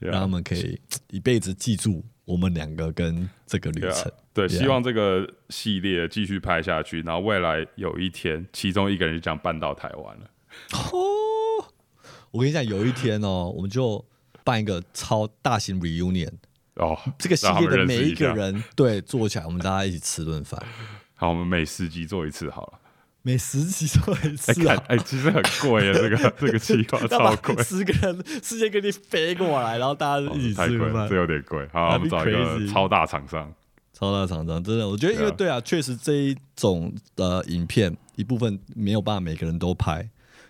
[0.00, 4.10] ，Yeah 让他们可以一辈子记住我们两个跟这个旅程。
[4.34, 10.30] 对希望这个系列继续拍下去，然后未来有一天，其中一个人就这样搬到台湾了。
[10.72, 11.66] 哦，
[12.30, 14.02] 我跟你讲，有一天哦，我们就
[14.42, 16.30] 办一个超大型 reunion，
[16.76, 20.60] 哦，这个系列的每一个人对坐起来，我们大家一起吃顿饭，
[21.14, 22.78] 好，我们每十集做一次好了。
[23.24, 31.08] 每十集做一哎、次哎、其实很贵啊， 这个这个计划要超贵，十个人世界各地飞过来，然后大家哦一起吃个饭？
[31.08, 31.68] 这，有点贵。
[31.72, 33.52] 好，我们找一个超大厂商。
[33.92, 35.60] 超大厂商，真的，我觉得因为对啊。
[35.60, 40.02] 确实这一种呃影片一部分没有办法每个人都拍，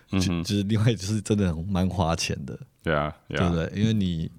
[0.07, 3.71] 就嗯哼，就是另外就是真的很蛮花钱的，对啊，对不对？
[3.75, 4.31] 因为你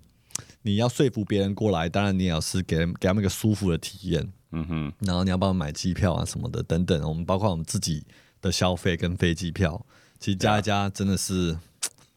[0.67, 8.03] 你要说服别人过来，当然你也要是给给他们一个舒服的体验，嗯哼，然后你要帮他们买机票啊什么的等等，我们包括我们自己
[8.41, 9.85] 的消费跟飞机票，
[10.19, 11.59] 其实加一加真的是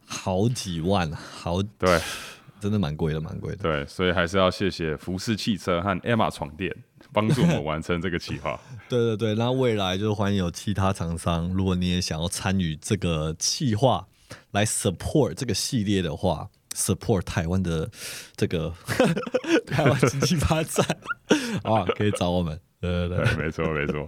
[0.06, 2.00] 好几万，好对
[2.62, 3.58] 真的蛮贵的，蛮贵的。
[3.58, 6.74] 对，所以还是要谢谢福士汽车和 Emma 床垫
[7.12, 8.58] 帮助我们完成这个企划。
[8.88, 14.08] 对对对，那未来就欢迎有其他厂商，如果你也想要参与这个企划
[14.52, 17.90] 来 support 这个系列的话，support 台湾的
[18.36, 18.72] 这个
[19.66, 20.86] 台湾经济发展，
[21.64, 22.60] 啊，可以找我们。
[22.80, 23.36] 对对对。
[23.36, 24.08] 没错没错。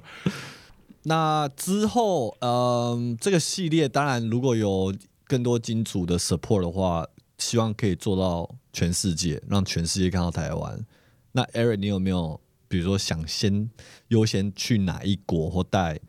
[1.03, 4.93] 那之后，嗯，这个系列当然如果有
[5.25, 7.07] 更多金主的 support 的话，
[7.37, 10.85] 希望可以做到全世界，让全世界看到台湾。
[11.31, 13.69] 那 Eric，你有没有比如说想先
[14.09, 15.99] 优先去哪一国，或带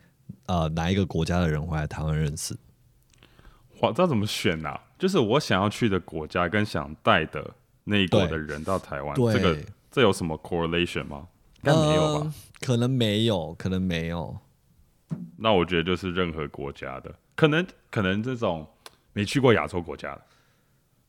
[0.46, 2.56] 呃哪一个国家的人回来台湾认识？
[3.80, 7.50] 哇，这要怎么选呐、就是我想要去的国家跟想带的
[7.84, 9.58] 那一国的人到台湾，对这个
[9.90, 11.26] 这有什么 correlation 吗？
[11.62, 12.26] 应该没有吧？
[12.26, 14.36] 呃可能没有，可能没有。
[15.38, 18.66] 那我觉得就是任何国家的，可能可能这种
[19.14, 20.22] 没去过亚洲国家的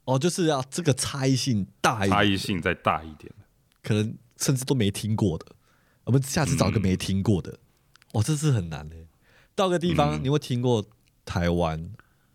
[0.06, 3.30] 哦，就是要这个差异性大一点，差异性再大一点。
[3.84, 5.46] 可能甚至都没听过的。
[6.06, 7.60] 我们下次找个没听过的，
[8.14, 8.96] 哦，这是很难的。
[9.54, 10.84] 到个地方，嗯你会听过
[11.26, 11.92] 台湾？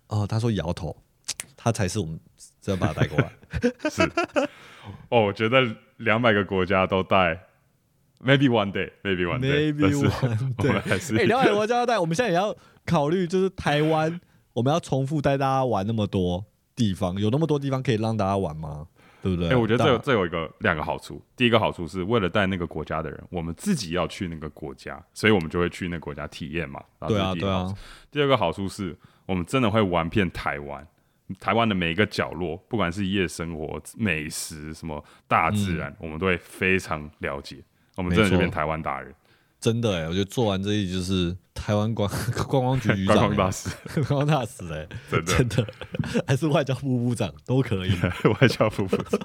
[0.09, 0.97] 哦，他说摇头，
[1.67, 2.17] 他才是我们
[2.61, 3.33] 这要把他带过来。
[3.91, 4.03] 是
[5.09, 7.37] 哦，我觉得两百个国家都带
[8.25, 12.55] ，maybe one day，maybe one day，Maybe one 我们还是哎，两百个国家要带，我们现在也要
[12.85, 14.21] 考虑，就是台湾，
[14.53, 16.45] 我们要重复带大家玩那么多
[16.77, 18.87] 地方，有那么多地方可以让大家玩吗？
[19.21, 19.51] 对不对？
[19.51, 21.21] 哎、我觉得这有这有一个两个好处。
[21.35, 26.81] 第一个好处是为了带那个国家的人，我们自己要去那个国家，所以我们就会去那个国家体验嘛。
[27.09, 27.75] 对啊，对啊，
[28.13, 30.87] 第二个好处是我们真的会玩遍台湾，
[31.41, 37.63] 台湾的每一个角落，不管是夜生活、美食、什么大自然，我们都会非常了解。
[37.97, 39.15] 我们真的嗯没错就变台湾达人、
[39.59, 42.09] 真的哎，我觉得做完这一就是台湾观
[42.47, 43.71] 观光局局观长大使，
[44.03, 45.35] 观光大使 哎，真的。
[45.35, 45.67] 真的
[46.27, 47.91] 还是外交部部长都可以。
[48.41, 49.21] 外交部部长。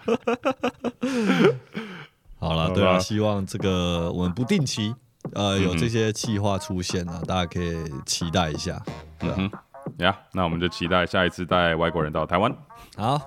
[2.39, 4.95] 好了，好对啊，希望这个我们不定期
[5.34, 7.76] 呃有这些计划出现啊，大家可以
[8.06, 8.82] 期待一下。
[9.20, 9.36] 对啊。
[9.38, 9.52] 嗯
[9.86, 12.51] 哼，呀，那我们就期待下一次带外国人到台湾。
[12.97, 13.19] 好，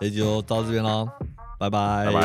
[0.00, 1.08] 这集就到这边喽，
[1.58, 2.20] 拜拜，拜拜。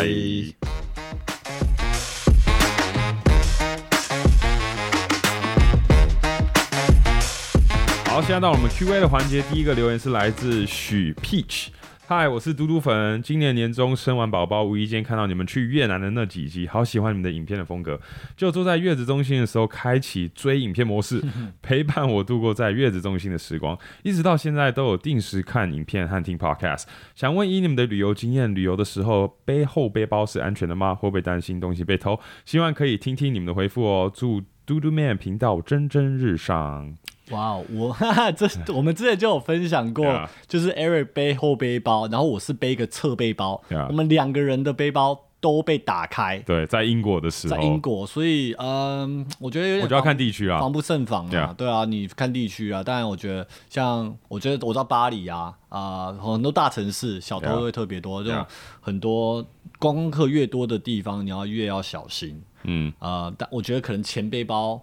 [8.05, 11.69] 好，现在到我们 Q&A 的环节，第一个留言是来自许 Peach。
[12.05, 13.23] 嗨，我是嘟嘟粉。
[13.23, 17.97] 今年年中生完宝宝，无意间看到你们去越南的那几集，好喜欢你们的影片的风格。
[18.35, 21.23] 就坐在月子中心的时候，开启追影片模式，
[21.63, 26.83] 陪伴我度过在月子中心的时光，一直到现在都有定时看影片和听 podcast。
[27.15, 30.93] 想问以你们的旅游经验，旅游的时候背后背包是安全的吗？
[30.93, 32.19] 会不会担心东西被偷？
[32.43, 34.11] 希望可以听听你们的回复哦。
[34.13, 36.97] 祝嘟嘟 man 频道蒸蒸日上。
[37.31, 43.61] 哇哦，我哈哈，这我们之前就有分享过 Yeah 就是 Eric 背后背包，然后我是背一个侧背包。
[43.69, 50.59] Yeah 我们两个人的背包都被打开，对，在英国的时候，在英国，所以嗯，我觉得有点我就要看地区啊。
[50.59, 50.71] 防。
[50.71, 51.31] 不胜防啊。
[51.31, 58.45] Yeah 对啊，你看地区啊，当然我觉得像我觉得我知道巴黎啊啊、很多大城市小偷会特别多，这种
[58.79, 59.41] 很多
[59.79, 62.41] 观光客越多的地方，你要越要小心。
[62.63, 64.81] 嗯，呃，但我觉得可能前背包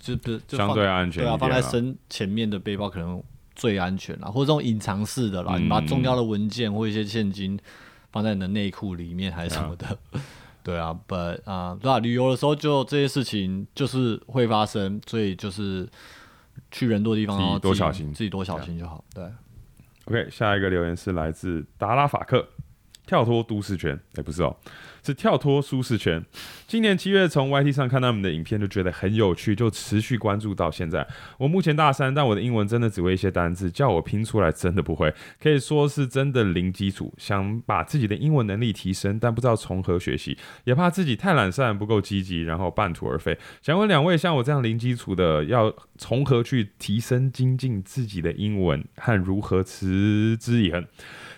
[0.00, 3.22] 就不是就相对安全对啊，放在身前面的背包可能
[3.54, 7.58] 最安全啦，或者这种隐藏式的啦，嗯你把重要的文件或一些现金
[8.10, 9.96] 放在你的内裤里面还是什么的。
[10.62, 15.88] 对啊，but 啊、对啊，旅游的时候就这些事情就是会发生，所以就是
[16.70, 19.02] 去人多的地方，自己然后多小心自己多小心就好。
[19.14, 19.24] 对
[20.04, 22.46] ，OK，下一个留言是来自达拉法克，
[23.06, 24.54] 跳脱都市圈，哎、不是哦，
[25.04, 26.24] 是跳脱舒适圈。
[26.66, 31.06] 今年七月从 YT 上看到你们的影片，就觉得很有趣，就持续关注到现在。
[31.38, 37.12] 我目前大三，但我的英文真的只会一些单字，叫我拼出来真的不会，可以说是真的零基础。
[37.18, 43.36] 想把自己的英文能力提升，但不知道从何学习，也怕自己太懒散不够积极，然后半途而废。
[43.62, 50.86] 想问两位，像我这样零基础的，要从何去提升精进自己的英文，和如何持之以恒？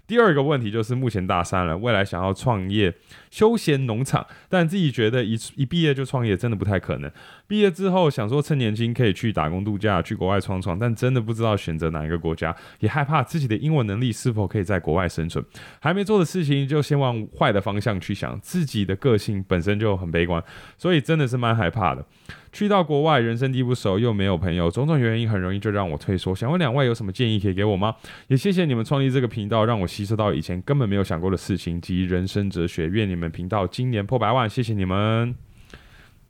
[0.07, 2.93] 第二个问题就是，目前大三了，未来想要创业
[3.33, 7.11] 休闲农场，但自己觉得一一毕业就创业真的不太可能。
[7.49, 15.43] 毕业之后想说趁年轻可以去打工度假，去国外闯闯，但真的不知道选择哪一个国家，也害怕自己的英文能力是否可以在国外生存。
[15.81, 20.43] 还没做的事情就先往坏的方向去想，自己的个性本身就很悲观，
[20.77, 22.05] 所以真的是蛮害怕的。
[22.53, 26.35] 去到国外，人生地不熟，又没有朋友，种种原因很容易就让我退缩。
[26.35, 27.95] 想问两位有什么建议可以给我吗？
[28.29, 32.87] 也谢谢你们创立这个频道，让我吸收到以前根本没有想过的事情及人生哲学。
[32.89, 35.35] 愿你们频道今年破百万，谢谢你们。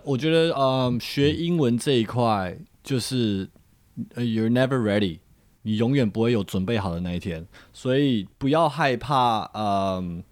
[0.05, 3.49] 我觉得嗯，学英文这一块就是
[4.15, 5.21] 呃，you're never ready，
[5.63, 10.25] 你永远不会有准备好的那一天，所以不要害怕，嗯，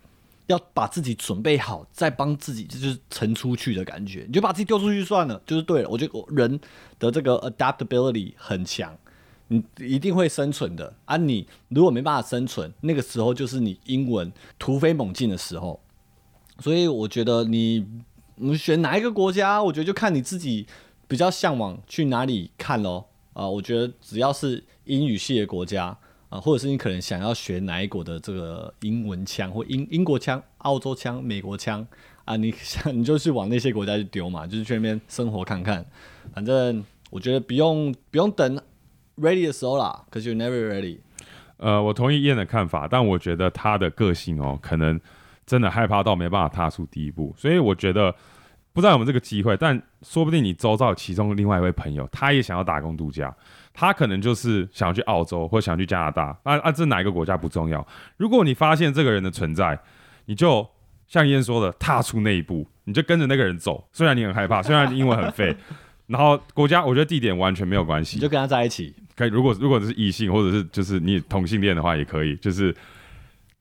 [0.49, 5.89] 要把自己准备好，再帮自己就是沉出去的感觉，你就把自己丢出去算了，就是对了。
[5.89, 6.61] 我觉得人
[6.99, 8.97] 的这个 adaptability 很强。
[9.53, 11.17] 你一定会生存的啊！
[11.17, 15.81] 你如果没办法生存，那个时候就是你英文突飞猛进的时候。
[16.61, 17.87] 所以我觉得你
[18.37, 20.67] 你选哪一个国家，我觉得就看你自己
[21.09, 23.07] 比较向往去哪里看咯。
[23.33, 25.97] 啊、我觉得只要是英语系的国家
[26.29, 31.85] 啊、或者是你可能想要学哪一国的这个英文腔或英英国腔、澳洲腔、美国腔
[32.25, 35.85] 啊，你想 你就去往那些国家去丢嘛，就是去那边生活看看。
[36.35, 38.61] 反正我觉得不用不用等
[39.17, 40.99] ready 的时候啦，cause you're never ready。
[41.57, 45.01] 呃，我同意燕的看法，但我觉得他的个性哦，可能
[45.51, 48.15] 真的害怕到没办法踏出第一步，所以我觉得
[48.73, 53.35] 不知道有没有这个机会，但说不定你周遭其中另外一位朋友，他也想要打工度假，
[53.75, 57.85] 他可能就是想要去澳洲或想去加拿大，啊啊，这哪一个国家不重要，
[58.17, 59.77] 如果你发现这个人的存在，
[60.27, 60.65] 你就
[61.09, 65.57] 像燕说的，踏出那一步，你就跟着那个人走，虽然你很害怕，虽然你英文很废。
[66.07, 72.75] 然后国家，我觉得地点完全没有关系，你就跟他在一起，可以，如果如果是异性或者是就是你同性恋的话，也可以，就是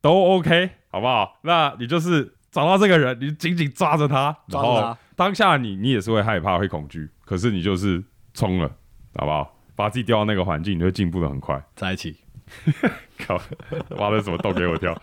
[0.01, 1.39] 都 OK，好不好？
[1.43, 8.69] 那你就是找到这个人，你紧紧抓着他，然后当下你你也是会害怕、会恐惧，可是你就是冲了，
[9.15, 9.55] 好不好？
[9.75, 11.63] 把自己丢到那个环境，你会进步的很快。
[11.75, 12.17] 在一起，
[13.25, 13.39] 靠，
[13.91, 14.93] 挖了什么洞给我跳？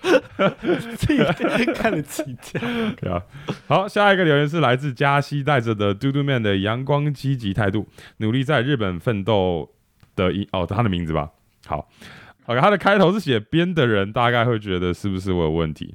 [0.97, 2.61] 自己看着自己跳。
[3.01, 3.23] 对啊，
[3.67, 9.71] 好，下一个留言是来自加西带着的嘟嘟 man 的阳光积极态度，努力在日本奋斗
[10.15, 11.31] 的一哦，他的名字吧。
[11.67, 11.89] 好
[12.47, 15.95] ，OK，他的开头是写编的人，大概会觉得是不是我有问题？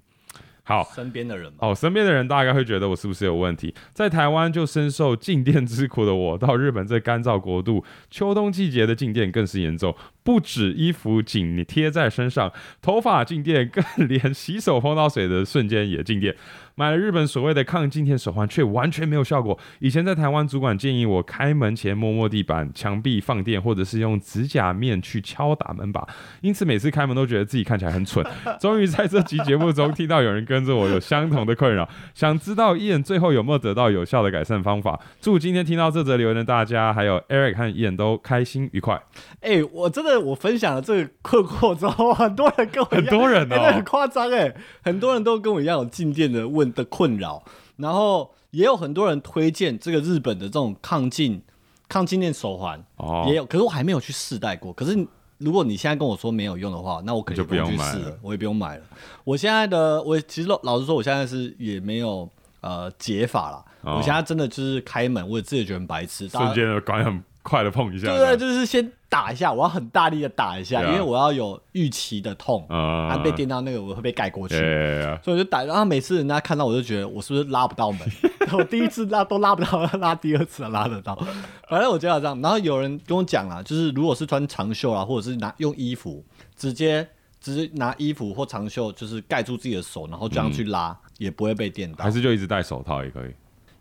[0.63, 3.73] 好，身边的人，哦，身边的人大概会觉得我是不是有问题？
[3.93, 9.93] 在台湾就深受静电之苦的我，到日本这干燥国度，秋冬季节的静电更是严重，
[10.23, 16.35] 不止衣服紧贴在身上，头发静电，更 连洗手碰到水的瞬间也静电。
[16.75, 19.57] 买了日本所谓的抗静电手环，却完全没有效果。
[19.79, 26.07] 以前在台湾，主管建议我开门前摸摸地板、墙壁放电，或者是用指甲面去敲打门把，
[26.41, 28.25] 因此每次开门都觉得自己看起来很蠢。
[28.59, 34.99] 终于在这期节目中听到有人跟着我有相同的困扰，想知道伊人最后有没有得到有效的改善方法？
[35.19, 39.01] 祝今天听到这则留言的大家，还有 Eric 和伊人都开心愉快。
[39.41, 44.53] 哎、我真的我分享了这个困惑之后，很多人跟我一样很多人哦很夸张哎，
[44.83, 47.41] 很多人都跟我一样有静电的问的困扰，
[47.77, 51.41] 然后也有很多人推荐这个日本的这种抗静
[51.87, 54.73] 抗静电手环，哦也有，可是我还没有去试戴过。
[54.73, 55.07] 可是
[55.37, 58.83] 如果你现在跟我说没有用的话，那我可能就不用去试了，我也不用买了。
[59.23, 63.57] 我现在的我其实老老实说，我现在是也没有呃解法了。
[63.81, 72.77] 哦我现在真的就是开门，我也自己觉得很白痴，瞬间的感觉很快的碰一下，对对，就是先打一下，我要很大力的打一下，因为我要有预期的痛，啊
[73.09, 75.65] 啊，被电到那个我会被盖过去，哎，所以我就打。
[75.65, 77.99] 然后每次人家看到我就觉得我是不是拉不到门，
[78.53, 81.13] 我第一次拉都拉不到，拉第二次拉得到。
[81.67, 82.41] 反正我就要这样。
[82.41, 86.23] 然后有人跟我讲啦，就是如果是穿长袖啊，或者是拿用衣服
[86.55, 87.07] 直接。
[87.41, 92.11] 直接拿衣服或长袖，就是盖住自己的手，然后这样去拉，也不会被电到还。
[92.11, 93.31] 是就一直戴手套也可以，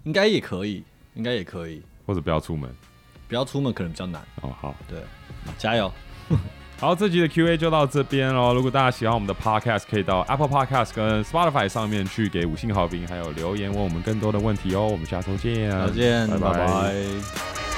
[0.05, 1.83] 应该也可以，应该也可以。
[2.07, 2.75] 或者不要出门。
[3.31, 4.21] 不要出门可能比较难。
[4.43, 4.75] 哦，好。
[4.87, 4.99] 对，
[5.57, 5.91] 加油！
[6.79, 8.53] 好，这集的 Q&A 就到这边喽。
[8.55, 14.87] 如果大家喜欢我们的 Podcast，可以到 Apple Podcast 跟 Spotify 上面去给五星好评，还有留言问我们更多的问题哦。
[14.87, 17.70] 我们下周见，再见，拜拜拜